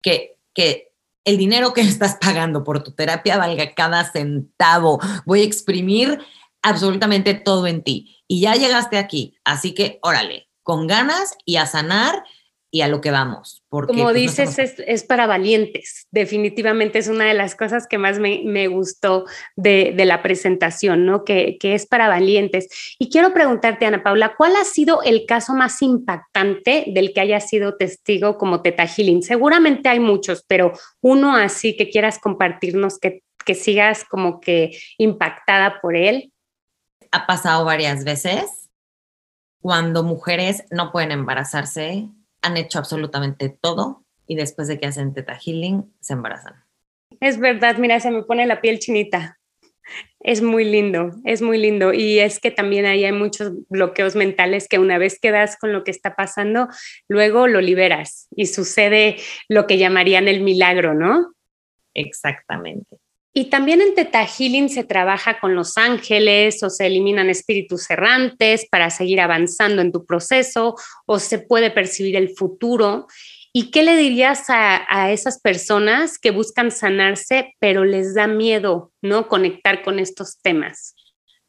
[0.01, 0.90] que, que
[1.26, 4.99] el dinero que estás pagando por tu terapia valga cada centavo.
[5.26, 6.19] Voy a exprimir
[6.61, 8.24] absolutamente todo en ti.
[8.28, 12.24] Y ya llegaste aquí, así que órale, con ganas y a sanar
[12.74, 13.63] y a lo que vamos.
[13.67, 16.07] Porque, Como pues, dices, es, para valientes.
[16.09, 19.26] Definitivamente es una de las cosas que más me, gustó
[19.57, 21.26] de, la presentación, ¿no?
[21.26, 22.95] Que, que, es para valientes.
[22.97, 27.41] Y quiero preguntarte, Ana Paula, ¿cuál ha sido el caso más impactante del que haya
[27.41, 29.22] sido testigo como Teta Healing?
[29.22, 35.82] Seguramente hay muchos, pero uno así que quieras compartirnos, que, que sigas como que impactada
[35.82, 36.32] por él.
[37.11, 38.69] Ha pasado varias veces
[39.59, 42.09] cuando mujeres no pueden embarazarse
[42.41, 46.55] han hecho absolutamente todo y después de que hacen teta healing se embarazan.
[47.19, 49.37] Es verdad, mira, se me pone la piel chinita.
[50.21, 51.93] Es muy lindo, es muy lindo.
[51.93, 55.83] Y es que también ahí hay muchos bloqueos mentales que una vez quedas con lo
[55.83, 56.67] que está pasando,
[57.09, 59.17] luego lo liberas y sucede
[59.49, 61.33] lo que llamarían el milagro, ¿no?
[61.93, 63.00] Exactamente.
[63.34, 68.67] Y también en Teta Healing se trabaja con los ángeles o se eliminan espíritus errantes
[68.69, 70.75] para seguir avanzando en tu proceso
[71.05, 73.07] o se puede percibir el futuro.
[73.53, 79.29] ¿Y qué le dirías a, esas personas que buscan sanarse pero les da miedo no
[79.29, 80.95] conectar con estos temas?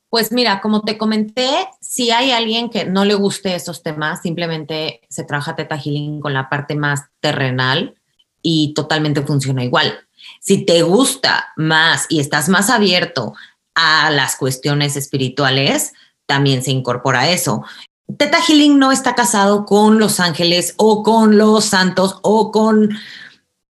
[0.08, 1.48] Pues mira, como te comenté,
[1.80, 6.32] si hay alguien que no le guste esos temas, simplemente se trabaja Teta Healing con
[6.32, 7.96] la parte más terrenal
[8.40, 9.98] y totalmente funciona igual
[10.40, 13.34] si te gusta más y estás más abierto
[13.74, 15.92] a las cuestiones espirituales,
[16.26, 17.64] también se incorpora eso.
[18.18, 22.90] Teta Healing no está casado con los ángeles o con los santos o con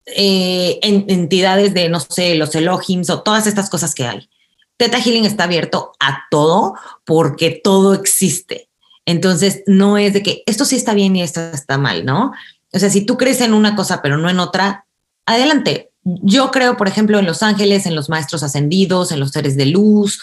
[0.06, 4.28] eh, entidades de, no sé, los Elohims o todas estas cosas que hay.
[4.76, 8.68] Teta Healing está abierto a todo porque todo existe.
[9.04, 12.32] Entonces, no es de que esto sí está bien y esto está mal, ¿no?
[12.72, 14.86] O sea, si tú crees en una cosa pero no en otra,
[15.26, 19.56] adelante, yo creo, por ejemplo, en los ángeles, en los maestros ascendidos, en los seres
[19.56, 20.20] de luz,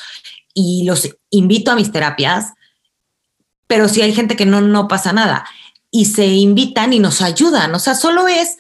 [0.54, 2.54] y los invito a mis terapias,
[3.68, 5.46] pero si hay gente que no, no pasa nada.
[5.92, 7.76] Y se invitan y nos ayudan.
[7.76, 8.58] O sea, solo es,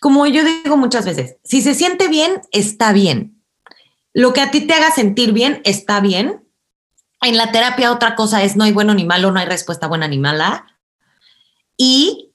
[0.00, 3.42] como yo digo muchas veces, si se siente bien, está bien.
[4.12, 6.44] Lo que a ti te haga sentir bien, está bien.
[7.22, 10.06] En la terapia otra cosa es, no hay bueno ni malo, no hay respuesta buena
[10.06, 10.66] ni mala.
[11.76, 12.32] Y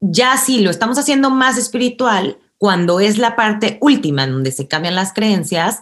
[0.00, 4.68] ya si lo estamos haciendo más espiritual, cuando es la parte última en donde se
[4.68, 5.80] cambian las creencias,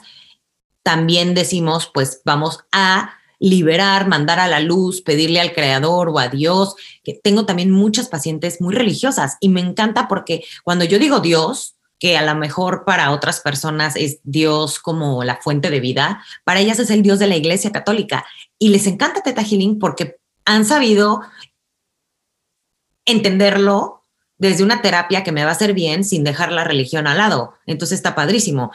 [0.85, 6.29] también decimos, pues vamos a liberar, mandar a la luz, pedirle al creador o a
[6.29, 11.19] Dios, que tengo también muchas pacientes muy religiosas y me encanta porque cuando yo digo
[11.19, 16.23] Dios, que a lo mejor para otras personas es Dios como la fuente de vida,
[16.45, 18.25] para ellas es el Dios de la Iglesia Católica.
[18.57, 21.23] Y les encanta Teta Healing porque han sabido
[23.05, 23.98] entenderlo
[24.39, 27.55] desde una terapia que me va a hacer bien sin dejar la religión al lado.
[27.67, 28.71] Entonces está padrísimo.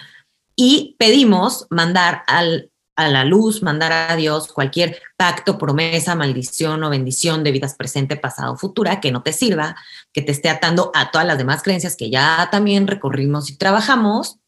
[0.55, 6.89] Y pedimos mandar al, a la luz, mandar a Dios cualquier pacto, promesa, maldición o
[6.89, 9.76] bendición de vidas presente, pasado, futura que no te sirva,
[10.11, 14.39] que te esté atando a todas las demás creencias que ya también recorrimos y trabajamos.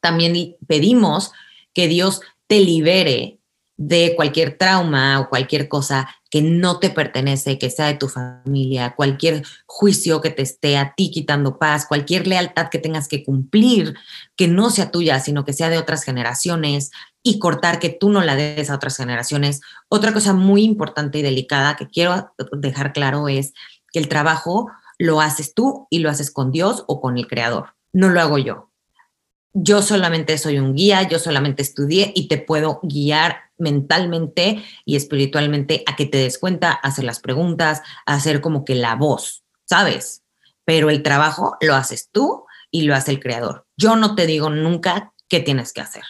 [0.00, 1.32] También pedimos
[1.74, 3.39] que Dios te libere
[3.80, 8.94] de cualquier trauma o cualquier cosa que no te pertenece, que sea de tu familia,
[8.94, 13.94] cualquier juicio que te esté a ti quitando paz, cualquier lealtad que tengas que cumplir,
[14.36, 16.90] que no sea tuya, sino que sea de otras generaciones
[17.22, 19.62] y cortar que tú no la des a otras generaciones.
[19.88, 23.54] Otra cosa muy importante y delicada que quiero dejar claro es
[23.94, 27.74] que el trabajo lo haces tú y lo haces con Dios o con el Creador.
[27.94, 28.70] No lo hago yo.
[29.54, 35.84] Yo solamente soy un guía, yo solamente estudié y te puedo guiar mentalmente y espiritualmente
[35.86, 40.22] a que te des cuenta, hacer las preguntas, hacer como que la voz, ¿sabes?
[40.64, 43.66] Pero el trabajo lo haces tú y lo hace el creador.
[43.76, 46.04] Yo no te digo nunca qué tienes que hacer.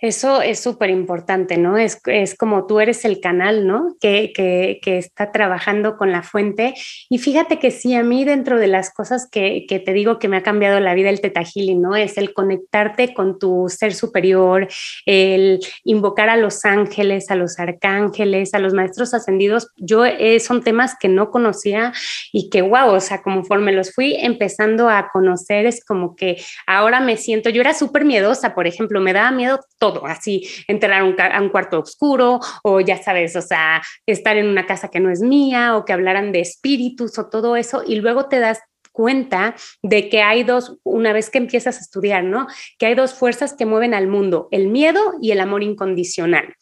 [0.00, 1.76] Eso es súper importante, ¿no?
[1.76, 3.96] Es, es, como tú eres el canal, ¿no?
[4.00, 6.74] Que, que, que, está trabajando con la fuente.
[7.08, 10.28] Y fíjate que sí, a mí dentro de las cosas que, que te digo que
[10.28, 11.96] me ha cambiado la vida el Teta Healing, ¿no?
[11.96, 14.68] Es el conectarte con tu ser superior,
[15.04, 19.68] el invocar a los ángeles, a los arcángeles, a los maestros ascendidos.
[19.76, 21.92] Yo eh, son temas que no conocía
[22.32, 27.00] y que, wow, o sea, conforme los fui empezando a conocer, es como que ahora
[27.00, 31.40] me siento, yo era súper miedosa, por ejemplo, me daba miedo todo, así entrar a
[31.40, 35.20] un, cuarto oscuro o ya sabes, o sea, estar en una casa que no es
[35.20, 38.60] mía o que hablaran de espíritus o todo eso y luego te das
[38.92, 42.48] cuenta de que hay dos, una vez que empiezas a estudiar, ¿no?
[42.78, 46.54] Que hay dos fuerzas que mueven al mundo, el miedo y el amor incondicional.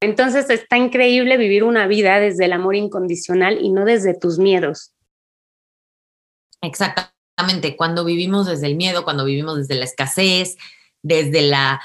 [0.00, 4.94] Entonces está increíble vivir una vida desde el amor incondicional y no desde tus miedos.
[6.62, 10.56] Exactamente, cuando vivimos desde el miedo, cuando vivimos desde la escasez,
[11.02, 11.80] desde la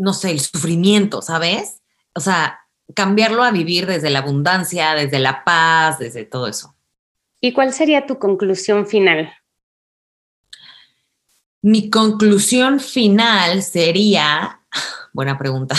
[0.00, 1.82] no sé, el sufrimiento, ¿sabes?
[2.14, 2.60] O sea,
[2.94, 6.74] cambiarlo a vivir desde la abundancia, desde la paz, desde todo eso.
[7.40, 9.32] ¿Y cuál sería tu conclusión final?
[11.62, 14.62] Mi conclusión final sería,
[15.12, 15.76] buena pregunta,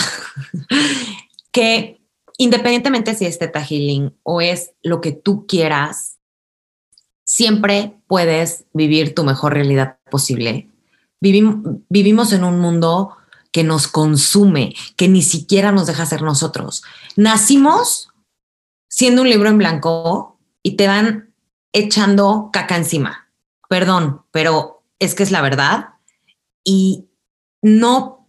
[1.51, 1.99] que
[2.37, 6.19] independientemente si es Teta Healing o es lo que tú quieras,
[7.23, 10.69] siempre puedes vivir tu mejor realidad posible.
[11.19, 13.17] vivimos en un mundo
[13.51, 16.83] que nos consume, que ni siquiera nos deja ser nosotros.
[17.15, 18.09] Nacimos
[18.89, 21.33] siendo un libro en blanco y te van
[21.73, 23.29] echando caca encima.
[23.69, 25.89] Perdón, pero es que es la verdad
[26.63, 27.09] y
[27.61, 28.27] no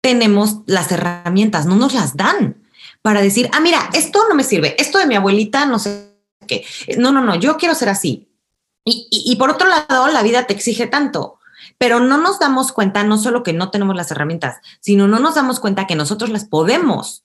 [0.00, 2.62] tenemos las herramientas, no nos las dan
[3.02, 6.14] para decir, ah, mira, esto no me sirve, esto de mi abuelita no sé
[6.46, 6.64] qué.
[6.98, 8.28] No, no, no, yo quiero ser así.
[8.84, 11.37] Y, y por otro lado, la vida te exige tanto
[11.78, 15.36] pero no nos damos cuenta, no solo que no tenemos las herramientas, sino no nos
[15.36, 17.24] damos cuenta que nosotros las podemos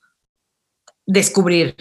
[1.05, 1.75] descubrir.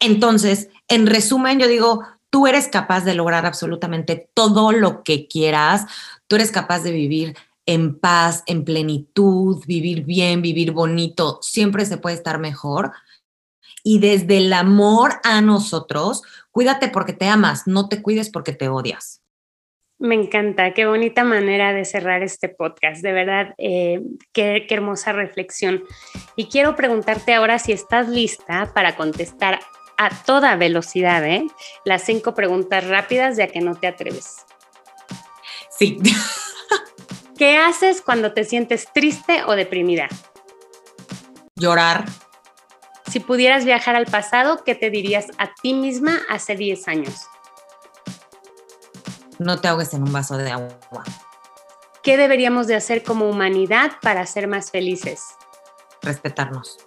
[0.00, 5.86] Entonces, en resumen, yo digo, tú eres capaz de lograr absolutamente todo lo que quieras,
[6.26, 7.36] tú eres capaz de vivir
[7.66, 12.92] en paz, en plenitud, vivir bien, vivir bonito, siempre se puede estar mejor.
[13.84, 18.68] Y desde el amor a nosotros, cuídate porque te amas, no te cuides porque te
[18.68, 19.20] odias.
[20.00, 24.00] Me encanta, qué bonita manera de cerrar este podcast, de verdad, eh,
[24.32, 25.82] qué, qué, hermosa reflexión.
[26.36, 29.58] Y quiero preguntarte ahora si estás lista para contestar
[29.96, 31.44] a toda velocidad, ¿eh?
[31.84, 34.46] Las cinco preguntas rápidas ya que no te atreves.
[35.76, 35.98] Sí.
[37.38, 40.08] ¿Qué haces cuando te sientes triste o deprimida?
[41.56, 42.04] Llorar.
[43.10, 47.26] Si pudieras viajar al pasado, ¿qué te dirías a ti misma hace 10 años?
[49.38, 51.04] No te ahogues en un vaso de agua.
[52.02, 55.22] ¿Qué deberíamos de hacer como humanidad para ser más felices?
[56.02, 56.78] Respetarnos.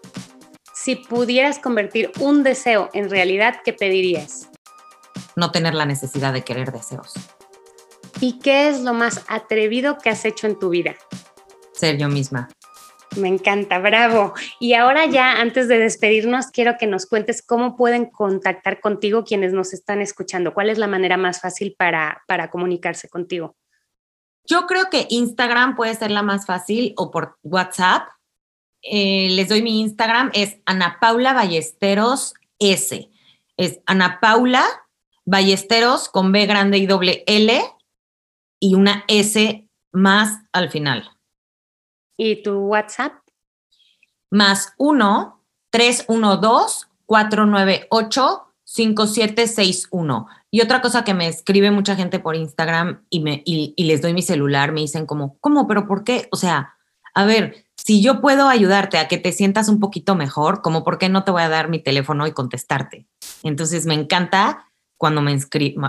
[0.74, 4.50] Si pudieras convertir un deseo en realidad, ¿qué pedirías?
[5.36, 7.14] No tener la necesidad de querer deseos.
[8.20, 10.96] ¿Y qué es lo más atrevido que has hecho en tu vida?
[11.74, 12.50] Ser yo misma.
[13.18, 14.34] Me encanta, bravo.
[14.60, 19.52] Y ahora ya, antes de despedirnos, quiero que nos cuentes cómo pueden contactar contigo quienes
[19.52, 20.54] nos están escuchando.
[20.54, 23.58] ¿Cuál es la manera más fácil para, para comunicarse contigo?
[24.46, 28.08] Yo creo que Instagram puede ser la más fácil o por WhatsApp.
[28.82, 33.10] Eh, les doy mi Instagram, es Ana Paula Ballesteros S.
[33.58, 34.64] Es Ana Paula
[35.26, 37.62] Ballesteros con B grande y doble L
[38.60, 41.12] y una S más al final.
[42.24, 43.14] ¿Y tu WhatsApp?
[44.30, 45.42] Más 1
[45.72, 50.28] 312 498 5761.
[50.52, 54.14] Y otra cosa que me escribe mucha gente por Instagram y, me, y, les doy
[54.14, 55.68] mi celular, me dicen como, ¿cómo?
[55.68, 56.28] ¿Pero por qué?
[56.32, 56.76] O sea,
[57.16, 61.00] a ver, si yo puedo ayudarte a que te sientas un poquito mejor, como por
[61.00, 63.08] qué no te voy a dar mi teléfono y contestarte.
[63.42, 65.36] Entonces me encanta cuando me,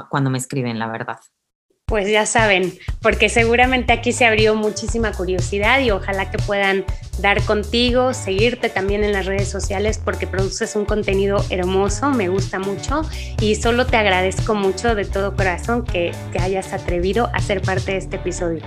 [0.08, 1.18] cuando me escriben, la verdad.
[1.92, 2.72] Pues ya saben,
[3.02, 6.86] porque seguramente aquí se abrió muchísima curiosidad y ojalá que puedan
[7.18, 12.58] dar contigo, seguirte también en las redes sociales porque produces un contenido hermoso, me gusta
[12.58, 13.02] mucho
[13.42, 17.92] y solo te agradezco mucho de todo corazón que te hayas atrevido a ser parte
[17.92, 18.62] de este episodio.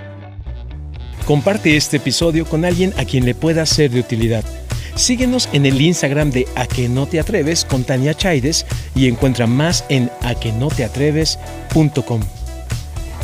[1.26, 4.43] Comparte este episodio con alguien a quien le pueda ser de utilidad.
[4.93, 9.47] Síguenos en el Instagram de A que no te atreves con Tania Chaides y encuentra
[9.47, 12.21] más en aquenoteatreves.com.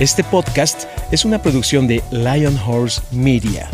[0.01, 3.69] Este podcast es una producción de Lion Horse Media.